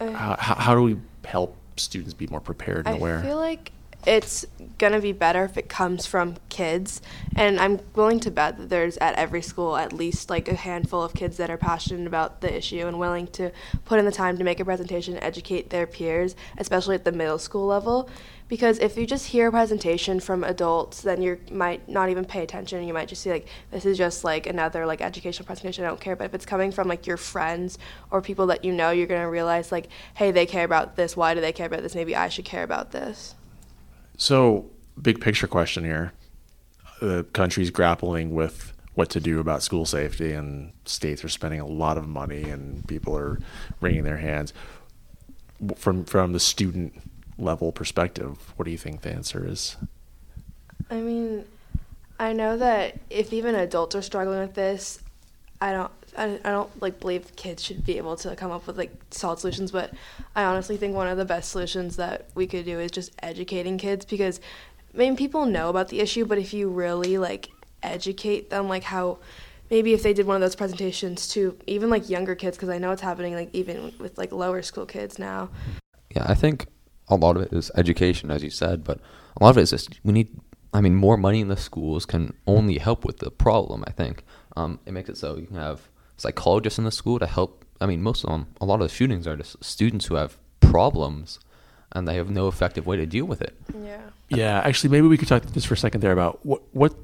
Uh, 0.00 0.10
how, 0.12 0.54
how 0.56 0.74
do 0.74 0.82
we 0.82 0.96
help 1.24 1.54
students 1.76 2.14
be 2.14 2.26
more 2.28 2.40
prepared 2.40 2.86
and 2.86 2.94
I 2.94 2.98
aware? 2.98 3.22
feel 3.22 3.36
like 3.36 3.70
it's 4.06 4.44
gonna 4.78 5.00
be 5.00 5.12
better 5.12 5.44
if 5.44 5.56
it 5.56 5.68
comes 5.68 6.06
from 6.06 6.36
kids. 6.48 7.00
And 7.36 7.58
i'm 7.60 7.80
willing 7.94 8.20
to 8.20 8.30
bet 8.30 8.58
that 8.58 8.68
there's 8.68 8.96
at 8.98 9.14
every 9.14 9.42
school 9.42 9.76
at 9.76 9.92
least 9.92 10.28
like 10.28 10.48
a 10.48 10.54
handful 10.54 11.02
of 11.02 11.14
kids 11.14 11.36
that 11.36 11.50
are 11.50 11.56
passionate 11.56 12.06
about 12.06 12.40
the 12.40 12.54
issue 12.54 12.86
and 12.86 12.98
willing 12.98 13.26
to 13.28 13.52
put 13.84 13.98
in 13.98 14.04
the 14.04 14.12
time 14.12 14.36
to 14.38 14.44
make 14.44 14.60
a 14.60 14.64
presentation 14.64 15.16
educate 15.18 15.70
their 15.70 15.86
peers 15.86 16.34
especially 16.58 16.94
at 16.94 17.04
the 17.04 17.12
middle 17.12 17.38
school 17.38 17.66
level. 17.66 18.08
Because 18.48 18.78
if 18.80 18.98
you 18.98 19.06
just 19.06 19.28
hear 19.28 19.48
a 19.48 19.50
presentation 19.50 20.20
from 20.20 20.44
adults 20.44 21.00
then 21.02 21.22
you 21.22 21.38
might 21.50 21.88
not 21.88 22.10
even 22.10 22.24
pay 22.24 22.42
attention. 22.42 22.86
You 22.86 22.92
might 22.92 23.08
just 23.08 23.22
see 23.22 23.30
like 23.30 23.46
this 23.70 23.86
is 23.86 23.96
just 23.96 24.24
like 24.24 24.46
another 24.46 24.84
like 24.84 25.00
educational 25.00 25.46
presentation. 25.46 25.84
I 25.84 25.88
don't 25.88 26.00
care. 26.00 26.16
But 26.16 26.24
if 26.24 26.34
it's 26.34 26.44
coming 26.44 26.70
from 26.70 26.88
like 26.88 27.06
your 27.06 27.16
friends 27.16 27.78
or 28.10 28.20
people 28.20 28.48
that 28.48 28.64
you 28.64 28.72
know 28.72 28.90
you're 28.90 29.06
going 29.06 29.22
to 29.22 29.28
realize 29.28 29.72
like 29.72 29.88
hey 30.14 30.32
they 30.32 30.44
care 30.44 30.64
about 30.64 30.96
this. 30.96 31.16
Why 31.16 31.34
do 31.34 31.40
they 31.40 31.52
care 31.52 31.66
about 31.66 31.82
this? 31.82 31.94
Maybe 31.94 32.14
i 32.14 32.28
should 32.28 32.44
care 32.44 32.62
about 32.64 32.90
this 32.90 33.34
So, 34.16 34.70
big 35.00 35.20
picture 35.20 35.46
question 35.46 35.84
here. 35.84 36.12
The 37.00 37.24
country's 37.32 37.70
grappling 37.70 38.34
with 38.34 38.72
what 38.94 39.10
to 39.10 39.20
do 39.20 39.40
about 39.40 39.62
school 39.62 39.86
safety, 39.86 40.32
and 40.32 40.72
states 40.84 41.24
are 41.24 41.28
spending 41.28 41.60
a 41.60 41.66
lot 41.66 41.98
of 41.98 42.06
money, 42.06 42.42
and 42.42 42.86
people 42.86 43.16
are 43.16 43.38
wringing 43.80 44.04
their 44.04 44.18
hands. 44.18 44.52
From 45.76 46.04
from 46.04 46.32
the 46.32 46.40
student 46.40 47.00
level 47.38 47.72
perspective, 47.72 48.52
what 48.56 48.64
do 48.64 48.70
you 48.70 48.78
think 48.78 49.02
the 49.02 49.12
answer 49.12 49.46
is? 49.46 49.76
I 50.90 50.96
mean, 50.96 51.44
I 52.18 52.32
know 52.32 52.56
that 52.56 53.00
if 53.10 53.32
even 53.32 53.54
adults 53.54 53.94
are 53.94 54.02
struggling 54.02 54.40
with 54.40 54.54
this, 54.54 55.00
I 55.62 55.72
don't. 55.72 55.92
I, 56.14 56.38
don't 56.42 56.82
like 56.82 57.00
believe 57.00 57.34
kids 57.36 57.62
should 57.62 57.86
be 57.86 57.96
able 57.96 58.16
to 58.16 58.36
come 58.36 58.50
up 58.50 58.66
with 58.66 58.76
like 58.76 58.92
solid 59.10 59.38
solutions, 59.38 59.70
but 59.70 59.92
I 60.36 60.44
honestly 60.44 60.76
think 60.76 60.94
one 60.94 61.08
of 61.08 61.16
the 61.16 61.24
best 61.24 61.50
solutions 61.50 61.96
that 61.96 62.28
we 62.34 62.46
could 62.46 62.66
do 62.66 62.78
is 62.78 62.90
just 62.90 63.12
educating 63.22 63.78
kids 63.78 64.04
because 64.04 64.38
I 64.92 64.98
mean 64.98 65.16
people 65.16 65.46
know 65.46 65.70
about 65.70 65.88
the 65.88 66.00
issue, 66.00 66.26
but 66.26 66.36
if 66.36 66.52
you 66.52 66.68
really 66.68 67.16
like 67.16 67.48
educate 67.82 68.50
them, 68.50 68.68
like 68.68 68.82
how 68.82 69.20
maybe 69.70 69.94
if 69.94 70.02
they 70.02 70.12
did 70.12 70.26
one 70.26 70.34
of 70.34 70.42
those 70.42 70.54
presentations 70.54 71.28
to 71.28 71.56
even 71.66 71.88
like 71.88 72.10
younger 72.10 72.34
kids, 72.34 72.58
because 72.58 72.68
I 72.68 72.76
know 72.76 72.90
it's 72.90 73.00
happening 73.00 73.34
like 73.34 73.48
even 73.54 73.94
with 73.98 74.18
like 74.18 74.32
lower 74.32 74.60
school 74.60 74.84
kids 74.84 75.18
now. 75.18 75.48
Yeah, 76.14 76.26
I 76.26 76.34
think 76.34 76.66
a 77.08 77.16
lot 77.16 77.36
of 77.36 77.42
it 77.42 77.52
is 77.54 77.70
education, 77.74 78.30
as 78.30 78.42
you 78.42 78.50
said, 78.50 78.84
but 78.84 78.98
a 79.40 79.42
lot 79.42 79.50
of 79.50 79.58
it 79.58 79.62
is 79.62 79.70
just 79.70 79.98
we 80.04 80.12
need. 80.12 80.28
I 80.72 80.80
mean, 80.80 80.94
more 80.94 81.16
money 81.16 81.40
in 81.40 81.48
the 81.48 81.56
schools 81.56 82.06
can 82.06 82.34
only 82.46 82.78
help 82.78 83.04
with 83.04 83.18
the 83.18 83.30
problem. 83.30 83.84
I 83.86 83.92
think 83.92 84.24
um, 84.56 84.78
it 84.86 84.92
makes 84.92 85.08
it 85.08 85.16
so 85.16 85.36
you 85.36 85.46
can 85.46 85.56
have 85.56 85.88
psychologists 86.16 86.78
in 86.78 86.84
the 86.84 86.90
school 86.90 87.18
to 87.18 87.26
help. 87.26 87.64
I 87.80 87.86
mean, 87.86 88.02
most 88.02 88.24
of 88.24 88.30
them, 88.30 88.46
a 88.60 88.64
lot 88.64 88.76
of 88.76 88.88
the 88.88 88.94
shootings 88.94 89.26
are 89.26 89.36
just 89.36 89.62
students 89.62 90.06
who 90.06 90.14
have 90.14 90.38
problems, 90.60 91.40
and 91.92 92.08
they 92.08 92.14
have 92.16 92.30
no 92.30 92.48
effective 92.48 92.86
way 92.86 92.96
to 92.96 93.06
deal 93.06 93.26
with 93.26 93.42
it. 93.42 93.54
Yeah. 93.82 94.00
Yeah, 94.28 94.60
actually, 94.64 94.90
maybe 94.90 95.08
we 95.08 95.18
could 95.18 95.28
talk 95.28 95.50
just 95.52 95.66
for 95.66 95.74
a 95.74 95.76
second 95.76 96.00
there 96.00 96.12
about 96.12 96.44
what 96.46 96.62
what 96.72 96.94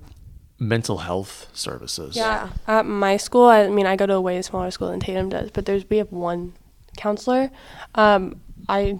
mental 0.59 0.99
health 0.99 1.49
services. 1.53 2.17
Yeah. 2.17 2.49
At 2.67 2.87
my 2.87 3.17
school, 3.17 3.47
I 3.47 3.69
mean, 3.69 3.87
I 3.87 3.97
go 3.97 4.07
to 4.07 4.15
a 4.15 4.21
way 4.21 4.41
smaller 4.43 4.71
school 4.71 4.91
than 4.91 5.01
Tatum 5.01 5.29
does, 5.29 5.51
but 5.51 5.67
there's 5.67 5.89
we 5.91 5.99
have 5.99 6.11
one 6.11 6.55
counselor. 6.97 7.51
Um, 7.95 8.41
I 8.69 8.99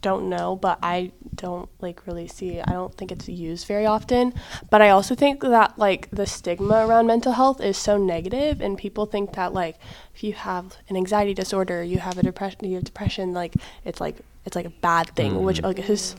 don't 0.00 0.28
know, 0.28 0.56
but 0.56 0.78
I 0.82 1.12
don't 1.34 1.68
like 1.80 2.06
really 2.06 2.28
see. 2.28 2.60
I 2.60 2.72
don't 2.72 2.94
think 2.94 3.12
it's 3.12 3.28
used 3.28 3.66
very 3.66 3.86
often. 3.86 4.34
But 4.70 4.82
I 4.82 4.90
also 4.90 5.14
think 5.14 5.40
that 5.42 5.78
like 5.78 6.10
the 6.10 6.26
stigma 6.26 6.86
around 6.86 7.06
mental 7.06 7.32
health 7.32 7.60
is 7.60 7.76
so 7.76 7.96
negative, 7.96 8.60
and 8.60 8.76
people 8.76 9.06
think 9.06 9.34
that 9.34 9.52
like 9.52 9.76
if 10.14 10.22
you 10.24 10.32
have 10.32 10.76
an 10.88 10.96
anxiety 10.96 11.34
disorder, 11.34 11.82
you 11.82 11.98
have 11.98 12.18
a 12.18 12.22
depression, 12.22 12.64
you 12.64 12.76
have 12.76 12.84
depression, 12.84 13.32
like 13.32 13.54
it's 13.84 14.00
like 14.00 14.16
it's 14.44 14.56
like 14.56 14.66
a 14.66 14.70
bad 14.70 15.08
thing, 15.14 15.42
which 15.42 15.58
mm-hmm. 15.58 15.66
like 15.66 15.90
is 15.90 16.16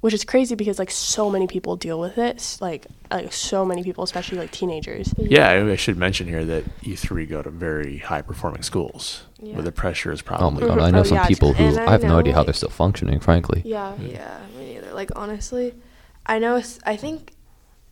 which 0.00 0.14
is 0.14 0.24
crazy 0.24 0.54
because 0.54 0.78
like 0.78 0.90
so 0.90 1.28
many 1.30 1.46
people 1.46 1.76
deal 1.76 2.00
with 2.00 2.16
it, 2.18 2.56
like 2.60 2.86
like 3.10 3.32
so 3.32 3.64
many 3.64 3.82
people, 3.82 4.02
especially 4.04 4.38
like 4.38 4.50
teenagers. 4.50 5.12
Yeah, 5.18 5.48
I 5.50 5.70
I 5.72 5.76
should 5.76 5.96
mention 5.96 6.26
here 6.28 6.44
that 6.44 6.64
you 6.82 6.96
three 6.96 7.26
go 7.26 7.42
to 7.42 7.50
very 7.50 7.98
high 7.98 8.22
performing 8.22 8.62
schools 8.62 9.24
Yeah. 9.40 9.54
where 9.54 9.62
the 9.62 9.72
pressure 9.72 10.12
is 10.12 10.22
probably 10.22 10.46
Oh 10.46 10.50
my 10.50 10.60
probably. 10.60 10.76
god, 10.76 10.84
I 10.86 10.90
know 10.90 11.00
Oh, 11.00 11.04
some 11.04 11.16
yeah, 11.16 11.26
people 11.26 11.52
who 11.52 11.64
I 11.78 11.86
I 11.86 11.90
have 11.92 12.02
no 12.02 12.18
idea 12.18 12.34
how 12.34 12.42
they're 12.44 12.54
still 12.54 12.70
functioning. 12.70 13.20
Frankly, 13.20 13.62
Yeah. 13.64 13.94
Yeah, 14.00 14.40
me 14.58 14.74
neither. 14.74 14.92
Like 14.94 15.10
honestly, 15.16 15.74
I 16.26 16.38
know. 16.38 16.56
i 16.84 16.96
think 16.96 17.32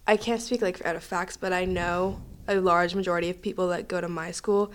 I 0.07 0.17
can't 0.17 0.41
speak 0.41 0.63
like 0.63 0.85
out 0.87 0.97
of 0.97 1.05
facts, 1.05 1.37
but 1.37 1.53
I 1.53 1.65
know 1.67 2.21
a 2.47 2.55
large 2.57 2.95
majority 2.95 3.29
of 3.29 3.43
people 3.43 3.69
that 3.69 3.89
go 3.89 4.01
to 4.01 4.09
my 4.09 4.31
school 4.31 4.73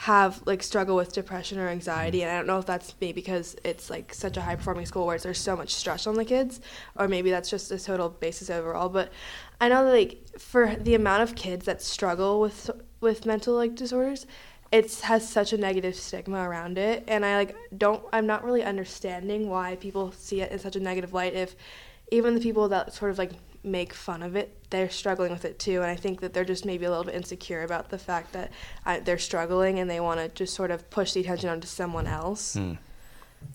have 0.00 0.42
like 0.44 0.62
struggle 0.62 0.94
with 0.94 1.12
depression 1.12 1.58
or 1.58 1.68
anxiety, 1.68 2.22
and 2.22 2.30
I 2.30 2.36
don't 2.36 2.46
know 2.46 2.58
if 2.58 2.66
that's 2.66 2.94
maybe 3.00 3.14
because 3.14 3.56
it's 3.64 3.88
like 3.88 4.12
such 4.12 4.36
a 4.36 4.42
high 4.42 4.56
performing 4.56 4.84
school 4.84 5.06
where 5.06 5.18
there's 5.18 5.40
so 5.40 5.56
much 5.56 5.74
stress 5.74 6.06
on 6.06 6.16
the 6.16 6.24
kids, 6.24 6.60
or 6.96 7.08
maybe 7.08 7.30
that's 7.30 7.48
just 7.48 7.70
a 7.72 7.78
total 7.78 8.10
basis 8.10 8.50
overall. 8.50 8.90
But 8.90 9.10
I 9.60 9.68
know 9.68 9.84
that 9.84 9.92
like 9.92 10.38
for 10.38 10.76
the 10.76 10.94
amount 10.94 11.22
of 11.22 11.34
kids 11.34 11.64
that 11.64 11.80
struggle 11.80 12.40
with 12.40 12.70
with 13.00 13.24
mental 13.24 13.54
like 13.54 13.74
disorders, 13.74 14.26
it 14.70 14.94
has 15.00 15.26
such 15.26 15.52
a 15.52 15.56
negative 15.56 15.94
stigma 15.94 16.48
around 16.48 16.76
it 16.76 17.04
and 17.06 17.24
i 17.24 17.36
like 17.36 17.56
don't 17.78 18.02
i'm 18.12 18.26
not 18.26 18.44
really 18.44 18.64
understanding 18.64 19.48
why 19.48 19.76
people 19.76 20.12
see 20.12 20.40
it 20.40 20.50
in 20.50 20.58
such 20.58 20.76
a 20.76 20.80
negative 20.80 21.12
light 21.12 21.34
if 21.34 21.54
even 22.10 22.34
the 22.34 22.40
people 22.40 22.68
that 22.68 22.92
sort 22.92 23.10
of 23.10 23.18
like 23.18 23.30
make 23.66 23.92
fun 23.92 24.22
of 24.22 24.36
it 24.36 24.52
they're 24.70 24.88
struggling 24.88 25.30
with 25.32 25.44
it 25.44 25.58
too 25.58 25.82
and 25.82 25.90
i 25.90 25.96
think 25.96 26.20
that 26.20 26.32
they're 26.32 26.44
just 26.44 26.64
maybe 26.64 26.84
a 26.84 26.88
little 26.88 27.04
bit 27.04 27.14
insecure 27.14 27.62
about 27.62 27.90
the 27.90 27.98
fact 27.98 28.32
that 28.32 28.50
I, 28.84 29.00
they're 29.00 29.18
struggling 29.18 29.78
and 29.80 29.90
they 29.90 30.00
want 30.00 30.20
to 30.20 30.28
just 30.28 30.54
sort 30.54 30.70
of 30.70 30.88
push 30.90 31.12
the 31.12 31.20
attention 31.20 31.48
onto 31.50 31.66
someone 31.66 32.06
else 32.06 32.54
Hmm. 32.54 32.74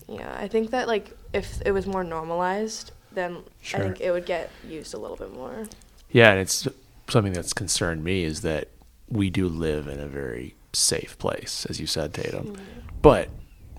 yeah 0.08 0.36
i 0.38 0.48
think 0.48 0.70
that 0.70 0.86
like 0.88 1.16
if 1.32 1.60
it 1.64 1.72
was 1.72 1.86
more 1.86 2.04
normalized 2.04 2.92
then 3.12 3.38
Sure. 3.60 3.80
i 3.80 3.82
think 3.84 4.00
it 4.00 4.10
would 4.10 4.26
get 4.26 4.50
used 4.68 4.94
a 4.94 4.98
little 4.98 5.16
bit 5.16 5.32
more 5.34 5.66
Yeah, 6.10 6.30
and 6.32 6.40
it's 6.40 6.68
something 7.08 7.32
that's 7.32 7.52
concerned 7.54 8.04
me 8.04 8.24
is 8.24 8.42
that 8.42 8.68
we 9.08 9.30
do 9.30 9.48
live 9.48 9.88
in 9.88 9.98
a 10.00 10.06
very 10.06 10.54
safe 10.74 11.18
place, 11.18 11.66
as 11.68 11.78
you 11.80 11.86
said, 11.86 12.14
Tatum, 12.14 12.56
but 13.02 13.28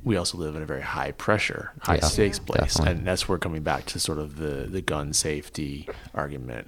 we 0.04 0.18
also 0.18 0.38
live 0.38 0.56
in 0.56 0.62
a 0.62 0.66
very 0.66 0.82
high 0.82 1.12
pressure, 1.12 1.72
high 1.82 1.96
Yeah, 1.96 2.06
stakes 2.06 2.40
place, 2.40 2.74
definitely. 2.76 2.92
and 3.00 3.08
that's 3.08 3.28
where 3.30 3.38
coming 3.38 3.64
back 3.64 3.86
to 3.88 4.00
sort 4.00 4.20
of 4.20 4.36
the 4.38 4.68
the 4.70 4.82
gun 4.82 5.14
safety 5.14 5.88
argument. 6.14 6.68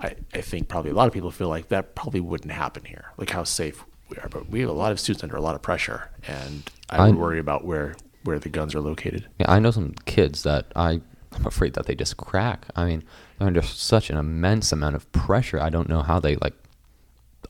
I, 0.00 0.14
I 0.32 0.42
think 0.42 0.68
probably 0.68 0.92
a 0.92 0.94
lot 0.94 1.08
of 1.08 1.12
people 1.12 1.30
feel 1.32 1.48
like 1.48 1.68
that 1.68 1.94
probably 1.96 2.20
wouldn't 2.20 2.52
happen 2.52 2.84
here, 2.84 3.06
like 3.16 3.30
how 3.30 3.42
safe 3.44 3.84
we 4.08 4.16
are. 4.18 4.28
But 4.28 4.48
we 4.48 4.60
have 4.60 4.68
a 4.68 4.72
lot 4.72 4.92
of 4.92 5.00
students 5.00 5.24
under 5.24 5.36
a 5.36 5.40
lot 5.40 5.54
of 5.56 5.62
pressure, 5.62 6.10
and 6.26 6.70
I 6.90 7.06
would 7.06 7.16
I- 7.16 7.18
worry 7.18 7.38
about 7.40 7.64
where 7.64 7.96
where 8.24 8.38
the 8.38 8.48
guns 8.48 8.74
are 8.74 8.80
located. 8.80 9.26
Yeah, 9.38 9.50
I 9.50 9.58
know 9.58 9.70
some 9.70 9.94
kids 10.04 10.42
that 10.42 10.66
I, 10.76 11.00
I'm 11.32 11.46
afraid 11.46 11.72
that 11.74 11.86
they 11.86 11.94
just 11.94 12.16
crack. 12.16 12.66
I 12.76 12.84
mean, 12.84 13.02
they're 13.38 13.46
under 13.48 13.62
such 13.62 14.10
an 14.10 14.16
immense 14.18 14.70
amount 14.72 14.96
of 14.96 15.10
pressure. 15.12 15.58
I 15.60 15.70
don't 15.70 15.88
know 15.88 16.02
how 16.02 16.20
they 16.20 16.36
like. 16.36 16.54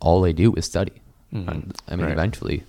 All 0.00 0.20
they 0.20 0.32
do 0.32 0.54
is 0.54 0.64
study. 0.66 0.92
Mhm. 1.34 1.48
And, 1.48 1.76
I 1.88 1.96
mean, 1.96 2.06
Right. 2.06 2.12
eventually, 2.12 2.62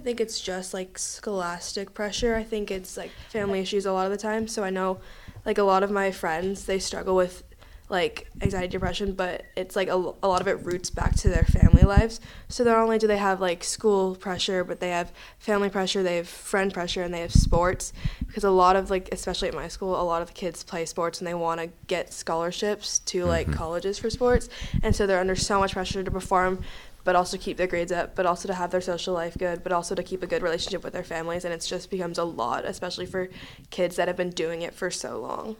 don't 0.00 0.04
think 0.06 0.20
it's 0.20 0.40
just 0.40 0.72
like 0.72 0.96
scholastic 0.96 1.92
pressure. 1.92 2.34
I 2.34 2.42
think 2.42 2.70
it's 2.70 2.96
like 2.96 3.10
family 3.28 3.60
issues 3.60 3.84
a 3.84 3.92
lot 3.92 4.06
of 4.06 4.12
the 4.12 4.16
time. 4.16 4.48
So 4.48 4.64
I 4.64 4.70
know 4.70 4.98
like 5.44 5.58
a 5.58 5.62
lot 5.62 5.82
of 5.82 5.90
my 5.90 6.10
friends, 6.10 6.64
they 6.64 6.78
struggle 6.78 7.14
with 7.14 7.42
like 7.90 8.28
anxiety, 8.40 8.68
depression, 8.68 9.12
but 9.12 9.44
it's 9.56 9.74
like 9.76 9.88
a, 9.88 9.94
a 10.22 10.28
lot 10.28 10.40
of 10.40 10.46
it 10.48 10.64
roots 10.64 10.88
back 10.90 11.16
to 11.16 11.28
their 11.28 11.42
family 11.42 11.82
lives. 11.82 12.20
So 12.48 12.62
not 12.64 12.78
only 12.78 12.98
do 12.98 13.08
they 13.08 13.18
have 13.18 13.40
like 13.42 13.62
school 13.62 14.14
pressure, 14.14 14.62
but 14.64 14.80
they 14.80 14.90
have 14.90 15.12
family 15.38 15.68
pressure, 15.68 16.02
they 16.02 16.16
have 16.16 16.28
friend 16.28 16.72
pressure, 16.72 17.02
and 17.02 17.12
they 17.12 17.20
have 17.20 17.32
sports. 17.34 17.92
Because 18.26 18.44
a 18.44 18.50
lot 18.50 18.76
of 18.76 18.90
like, 18.90 19.08
especially 19.12 19.48
at 19.48 19.54
my 19.54 19.68
school, 19.68 20.00
a 20.00 20.04
lot 20.04 20.22
of 20.22 20.28
the 20.28 20.34
kids 20.34 20.62
play 20.62 20.86
sports 20.86 21.18
and 21.18 21.26
they 21.26 21.34
want 21.34 21.60
to 21.60 21.68
get 21.88 22.12
scholarships 22.12 23.00
to 23.00 23.24
like 23.26 23.48
Mhm. 23.48 23.54
colleges 23.54 23.98
for 23.98 24.08
sports. 24.08 24.48
And 24.82 24.96
so 24.96 25.06
they're 25.06 25.20
under 25.20 25.36
so 25.36 25.58
much 25.58 25.72
pressure 25.72 26.02
to 26.02 26.10
perform 26.10 26.62
but 27.04 27.16
also 27.16 27.36
keep 27.36 27.56
their 27.56 27.66
grades 27.66 27.92
up, 27.92 28.14
but 28.14 28.26
also 28.26 28.48
to 28.48 28.54
have 28.54 28.70
their 28.70 28.80
social 28.80 29.14
life 29.14 29.36
good, 29.38 29.62
but 29.62 29.72
also 29.72 29.94
to 29.94 30.02
keep 30.02 30.22
a 30.22 30.26
good 30.26 30.42
relationship 30.42 30.84
with 30.84 30.92
their 30.92 31.04
families. 31.04 31.44
And 31.44 31.54
it 31.54 31.60
just 31.60 31.90
becomes 31.90 32.18
a 32.18 32.24
lot, 32.24 32.64
especially 32.64 33.06
for 33.06 33.28
kids 33.70 33.96
that 33.96 34.08
have 34.08 34.16
been 34.16 34.30
doing 34.30 34.62
it 34.62 34.74
for 34.74 34.90
so 34.90 35.20
long. 35.20 35.56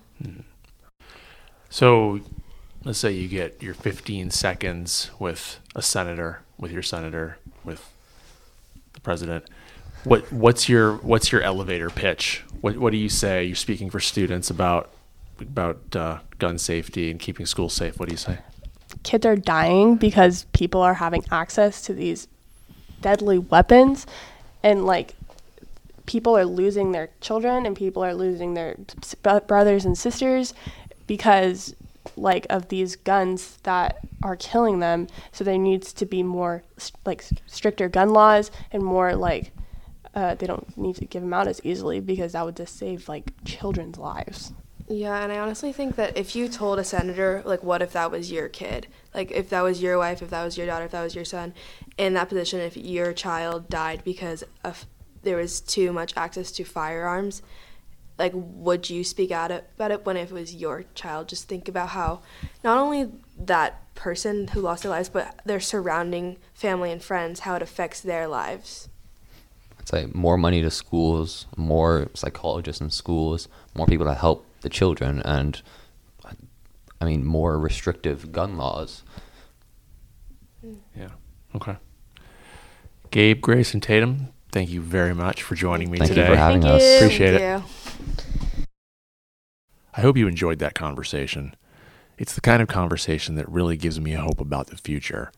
So 1.69 2.21
let's 2.85 2.99
say 2.99 3.13
you 3.13 3.29
get 3.29 3.63
your 3.63 3.75
15 3.75 4.31
seconds 4.31 5.11
with 5.19 5.61
a 5.75 5.83
senator, 5.83 6.43
with 6.59 6.73
your 6.73 6.83
senator, 6.83 7.39
with 7.65 7.93
the 8.93 9.01
president. 9.01 9.45
What 10.05 10.33
what's 10.33 10.69
your 10.69 10.95
what's 10.97 11.31
your 11.31 11.43
elevator 11.43 11.91
pitch? 11.91 12.43
What 12.61 12.79
what 12.79 12.91
do 12.91 12.97
you 12.97 13.11
say? 13.11 13.45
You're 13.45 13.55
speaking 13.55 13.91
for 13.91 14.01
students 14.01 14.49
about 14.49 14.91
about 15.39 15.95
uh, 15.95 16.19
gun 16.39 16.59
safety 16.59 17.11
and 17.11 17.21
keeping 17.21 17.47
schools 17.47 17.75
safe. 17.75 17.99
What 17.99 18.09
do 18.09 18.15
you 18.15 18.19
say? 18.19 18.39
Kids 19.03 19.27
are 19.27 19.37
dying 19.37 19.97
because 19.97 20.45
people 20.53 20.81
are 20.81 20.95
having 20.95 21.25
access 21.31 21.83
to 21.83 21.95
these 21.95 22.29
deadly 23.01 23.39
weapons 23.39 24.07
and 24.63 24.85
like 24.85 25.15
people 26.07 26.37
are 26.37 26.45
losing 26.45 26.93
their 26.93 27.11
children 27.21 27.67
and 27.67 27.77
people 27.77 28.05
are 28.05 28.15
losing 28.15 28.55
their 28.55 28.77
brothers 29.47 29.85
and 29.85 29.97
sisters 29.97 30.55
because 31.07 31.75
like 32.17 32.47
of 32.51 32.69
these 32.69 32.97
guns 32.97 33.59
that 33.63 33.99
are 34.23 34.37
killing 34.37 34.81
them. 34.81 35.07
So 35.33 35.45
there 35.45 35.59
needs 35.59 35.93
to 35.95 36.07
be 36.07 36.23
more 36.23 36.63
like 37.05 37.25
stricter 37.47 37.89
gun 37.89 38.11
laws 38.11 38.51
and 38.73 38.83
more 38.83 39.15
like 39.15 39.53
uh, 40.15 40.35
they 40.35 40.47
don't 40.47 40.77
need 40.77 40.97
to 40.97 41.05
give 41.05 41.23
them 41.23 41.33
out 41.33 41.47
as 41.47 41.61
easily 41.65 42.01
because 42.01 42.33
that 42.33 42.45
would 42.45 42.57
just 42.57 42.77
save 42.77 43.09
like 43.09 43.33
children's 43.45 43.97
lives 43.97 44.53
Yeah, 44.91 45.23
and 45.23 45.31
I 45.31 45.39
honestly 45.39 45.73
think 45.73 45.95
that 45.95 46.17
if 46.17 46.35
you 46.35 46.49
told 46.49 46.81
a 46.81 46.85
senator, 46.85 47.43
like, 47.45 47.63
what 47.63 47.81
if 47.81 47.93
that 47.93 48.11
was 48.11 48.33
your 48.33 48.49
kid? 48.49 48.89
Like, 49.15 49.31
if 49.31 49.49
that 49.51 49.61
was 49.61 49.81
your 49.81 49.97
wife, 49.99 50.21
if 50.21 50.31
that 50.31 50.43
was 50.45 50.59
your 50.59 50.67
daughter, 50.67 50.87
if 50.87 50.91
that 50.91 51.05
was 51.05 51.15
your 51.15 51.25
son, 51.25 51.55
in 51.97 52.15
that 52.15 52.29
position, 52.29 52.59
if 52.59 52.77
your 52.77 53.13
child 53.13 53.69
died 53.69 54.03
because 54.05 54.43
of 54.65 54.87
there 55.23 55.37
was 55.37 55.61
too 55.61 55.93
much 55.93 56.13
access 56.17 56.51
to 56.51 56.65
firearms, 56.65 57.41
like, 58.19 58.33
would 58.35 58.91
you 58.91 59.05
speak 59.05 59.31
out 59.31 59.53
about 59.53 59.93
it 59.93 60.05
when 60.05 60.17
if 60.17 60.33
it 60.33 60.35
was 60.35 60.57
your 60.57 60.83
child? 60.97 61.29
Just 61.29 61.47
think 61.47 61.69
about 61.69 61.91
how 61.91 62.23
not 62.65 62.77
only 62.77 63.13
that 63.39 63.95
person 63.95 64.49
who 64.49 64.61
lost 64.61 64.83
their 64.83 64.91
lives, 64.91 65.09
but 65.09 65.39
their 65.45 65.61
surrounding 65.61 66.37
family 66.53 66.91
and 66.91 67.01
friends, 67.01 67.41
how 67.41 67.55
it 67.55 67.63
affects 67.63 68.01
their 68.01 68.27
lives. 68.27 68.89
I'd 69.79 69.89
say 69.89 70.09
more 70.13 70.37
money 70.37 70.63
to 70.63 70.71
schools, 70.71 71.47
more 71.57 72.09
psychologists 72.15 72.81
in 72.81 72.91
schools, 72.91 73.47
more 73.73 73.87
people 73.87 74.07
to 74.07 74.15
help 74.15 74.47
the 74.61 74.69
children, 74.69 75.21
and 75.25 75.61
I 77.01 77.05
mean 77.05 77.25
more 77.25 77.59
restrictive 77.59 78.33
gun 78.33 78.57
laws. 78.57 79.03
Yeah. 80.97 81.09
Okay. 81.55 81.77
Gabe, 83.11 83.41
Grace, 83.41 83.75
and 83.75 83.83
Tatum, 83.83 84.29
thank 84.53 84.71
you 84.71 84.81
very 84.81 85.15
much 85.15 85.43
for 85.43 85.55
joining 85.55 85.91
me 85.91 85.99
Thank 85.99 86.11
you 86.11 86.15
today. 86.17 86.29
for 86.29 86.37
having 86.37 86.63
Thank 86.63 86.75
us. 86.75 86.83
you. 86.83 86.97
Appreciate 86.97 87.35
it. 87.35 87.41
You. 87.41 88.65
I 89.95 90.01
hope 90.03 90.17
you 90.17 90.29
enjoyed 90.29 90.61
that 90.61 90.75
conversation. 90.75 91.57
It's 92.19 92.35
the 92.35 92.41
kind 92.41 92.63
of 92.63 92.69
conversation 92.69 93.35
that 93.35 93.49
really 93.49 93.77
gives 93.77 93.99
me 93.99 94.13
hope 94.13 94.41
about 94.41 94.69
the 94.69 94.77
future. 94.77 95.33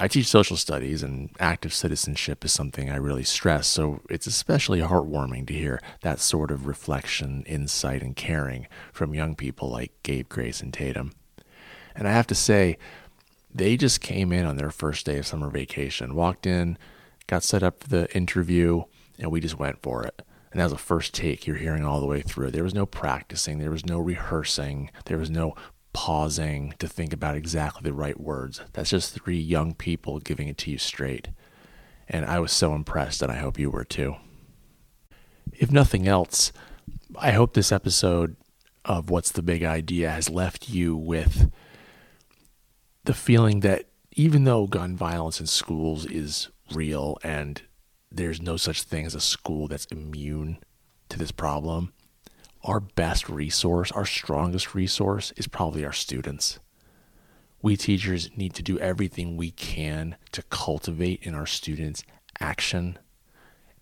I 0.00 0.06
teach 0.06 0.26
social 0.26 0.56
studies, 0.56 1.02
and 1.02 1.30
active 1.40 1.74
citizenship 1.74 2.44
is 2.44 2.52
something 2.52 2.88
I 2.88 2.96
really 2.96 3.24
stress, 3.24 3.66
so 3.66 4.00
it's 4.08 4.28
especially 4.28 4.80
heartwarming 4.80 5.48
to 5.48 5.52
hear 5.52 5.80
that 6.02 6.20
sort 6.20 6.52
of 6.52 6.68
reflection, 6.68 7.42
insight, 7.46 8.02
and 8.02 8.14
caring 8.14 8.68
from 8.92 9.12
young 9.12 9.34
people 9.34 9.68
like 9.68 9.90
Gabe, 10.04 10.28
Grace, 10.28 10.60
and 10.60 10.72
Tatum. 10.72 11.14
And 11.96 12.06
I 12.06 12.12
have 12.12 12.28
to 12.28 12.36
say, 12.36 12.78
they 13.52 13.76
just 13.76 14.00
came 14.00 14.32
in 14.32 14.46
on 14.46 14.56
their 14.56 14.70
first 14.70 15.04
day 15.04 15.18
of 15.18 15.26
summer 15.26 15.50
vacation, 15.50 16.14
walked 16.14 16.46
in, 16.46 16.78
got 17.26 17.42
set 17.42 17.64
up 17.64 17.82
for 17.82 17.88
the 17.88 18.16
interview, 18.16 18.84
and 19.18 19.32
we 19.32 19.40
just 19.40 19.58
went 19.58 19.82
for 19.82 20.04
it. 20.04 20.22
And 20.52 20.60
that 20.60 20.64
was 20.64 20.72
a 20.74 20.78
first 20.78 21.12
take 21.12 21.44
you're 21.44 21.56
hearing 21.56 21.84
all 21.84 22.00
the 22.00 22.06
way 22.06 22.22
through. 22.22 22.52
There 22.52 22.62
was 22.62 22.74
no 22.74 22.86
practicing, 22.86 23.58
there 23.58 23.70
was 23.72 23.84
no 23.84 23.98
rehearsing, 23.98 24.92
there 25.06 25.18
was 25.18 25.28
no 25.28 25.56
pausing 25.98 26.72
to 26.78 26.86
think 26.86 27.12
about 27.12 27.34
exactly 27.34 27.82
the 27.82 27.92
right 27.92 28.20
words. 28.20 28.60
That's 28.72 28.90
just 28.90 29.12
three 29.12 29.40
young 29.40 29.74
people 29.74 30.20
giving 30.20 30.46
it 30.46 30.56
to 30.58 30.70
you 30.70 30.78
straight. 30.78 31.30
And 32.08 32.24
I 32.24 32.38
was 32.38 32.52
so 32.52 32.72
impressed, 32.72 33.20
and 33.20 33.32
I 33.32 33.38
hope 33.38 33.58
you 33.58 33.68
were 33.68 33.84
too. 33.84 34.14
If 35.52 35.72
nothing 35.72 36.06
else, 36.06 36.52
I 37.18 37.32
hope 37.32 37.52
this 37.52 37.72
episode 37.72 38.36
of 38.84 39.10
What's 39.10 39.32
the 39.32 39.42
Big 39.42 39.64
Idea 39.64 40.08
has 40.08 40.30
left 40.30 40.68
you 40.68 40.96
with 40.96 41.50
the 43.02 43.12
feeling 43.12 43.58
that 43.60 43.86
even 44.12 44.44
though 44.44 44.68
gun 44.68 44.96
violence 44.96 45.40
in 45.40 45.46
schools 45.48 46.06
is 46.06 46.48
real 46.72 47.18
and 47.24 47.60
there's 48.12 48.40
no 48.40 48.56
such 48.56 48.84
thing 48.84 49.04
as 49.04 49.16
a 49.16 49.20
school 49.20 49.66
that's 49.66 49.86
immune 49.86 50.58
to 51.08 51.18
this 51.18 51.32
problem, 51.32 51.92
our 52.64 52.80
best 52.80 53.28
resource, 53.28 53.92
our 53.92 54.06
strongest 54.06 54.74
resource 54.74 55.32
is 55.36 55.46
probably 55.46 55.84
our 55.84 55.92
students. 55.92 56.58
We 57.62 57.76
teachers 57.76 58.30
need 58.36 58.54
to 58.54 58.62
do 58.62 58.78
everything 58.78 59.36
we 59.36 59.50
can 59.50 60.16
to 60.32 60.42
cultivate 60.42 61.22
in 61.22 61.34
our 61.34 61.46
students 61.46 62.04
action 62.40 62.98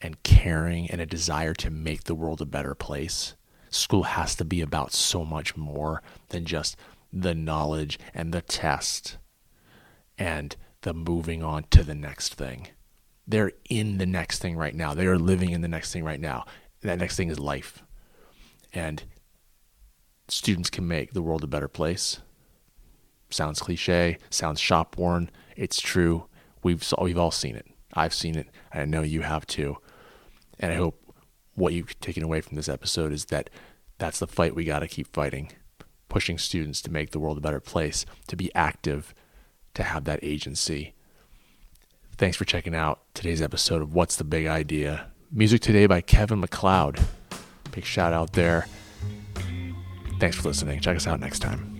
and 0.00 0.22
caring 0.22 0.90
and 0.90 1.00
a 1.00 1.06
desire 1.06 1.54
to 1.54 1.70
make 1.70 2.04
the 2.04 2.14
world 2.14 2.40
a 2.40 2.46
better 2.46 2.74
place. 2.74 3.34
School 3.70 4.04
has 4.04 4.34
to 4.36 4.44
be 4.44 4.60
about 4.60 4.92
so 4.92 5.24
much 5.24 5.56
more 5.56 6.02
than 6.28 6.44
just 6.44 6.76
the 7.12 7.34
knowledge 7.34 7.98
and 8.14 8.32
the 8.32 8.42
test 8.42 9.18
and 10.18 10.56
the 10.82 10.94
moving 10.94 11.42
on 11.42 11.64
to 11.70 11.82
the 11.82 11.94
next 11.94 12.34
thing. 12.34 12.68
They're 13.26 13.52
in 13.68 13.98
the 13.98 14.06
next 14.06 14.38
thing 14.40 14.56
right 14.56 14.74
now. 14.74 14.94
They 14.94 15.06
are 15.06 15.18
living 15.18 15.50
in 15.50 15.60
the 15.60 15.68
next 15.68 15.92
thing 15.92 16.04
right 16.04 16.20
now. 16.20 16.44
That 16.82 16.98
next 16.98 17.16
thing 17.16 17.28
is 17.28 17.38
life. 17.38 17.82
And 18.76 19.04
students 20.28 20.68
can 20.68 20.86
make 20.86 21.14
the 21.14 21.22
world 21.22 21.42
a 21.42 21.46
better 21.46 21.66
place. 21.66 22.20
Sounds 23.30 23.58
cliche, 23.58 24.18
sounds 24.28 24.60
shop 24.60 24.98
worn. 24.98 25.30
It's 25.56 25.80
true. 25.80 26.26
We've 26.62 26.84
we've 27.00 27.16
all 27.16 27.30
seen 27.30 27.56
it. 27.56 27.66
I've 27.94 28.12
seen 28.12 28.36
it, 28.36 28.48
and 28.70 28.82
I 28.82 28.84
know 28.84 29.02
you 29.02 29.22
have 29.22 29.46
too. 29.46 29.78
And 30.60 30.70
I 30.70 30.74
hope 30.74 31.00
what 31.54 31.72
you've 31.72 31.98
taken 32.00 32.22
away 32.22 32.42
from 32.42 32.56
this 32.56 32.68
episode 32.68 33.12
is 33.12 33.24
that 33.26 33.48
that's 33.96 34.18
the 34.18 34.26
fight 34.26 34.54
we 34.54 34.64
got 34.64 34.80
to 34.80 34.88
keep 34.88 35.10
fighting, 35.10 35.52
pushing 36.10 36.36
students 36.36 36.82
to 36.82 36.92
make 36.92 37.12
the 37.12 37.18
world 37.18 37.38
a 37.38 37.40
better 37.40 37.60
place, 37.60 38.04
to 38.28 38.36
be 38.36 38.54
active, 38.54 39.14
to 39.72 39.84
have 39.84 40.04
that 40.04 40.20
agency. 40.22 40.92
Thanks 42.18 42.36
for 42.36 42.44
checking 42.44 42.74
out 42.74 43.00
today's 43.14 43.40
episode 43.40 43.80
of 43.80 43.94
What's 43.94 44.16
the 44.16 44.24
Big 44.24 44.46
Idea? 44.46 45.12
Music 45.32 45.62
today 45.62 45.86
by 45.86 46.02
Kevin 46.02 46.40
MacLeod. 46.40 47.00
Big 47.76 47.84
shout 47.84 48.14
out 48.14 48.32
there. 48.32 48.66
Thanks 50.18 50.34
for 50.38 50.48
listening. 50.48 50.80
Check 50.80 50.96
us 50.96 51.06
out 51.06 51.20
next 51.20 51.40
time. 51.40 51.75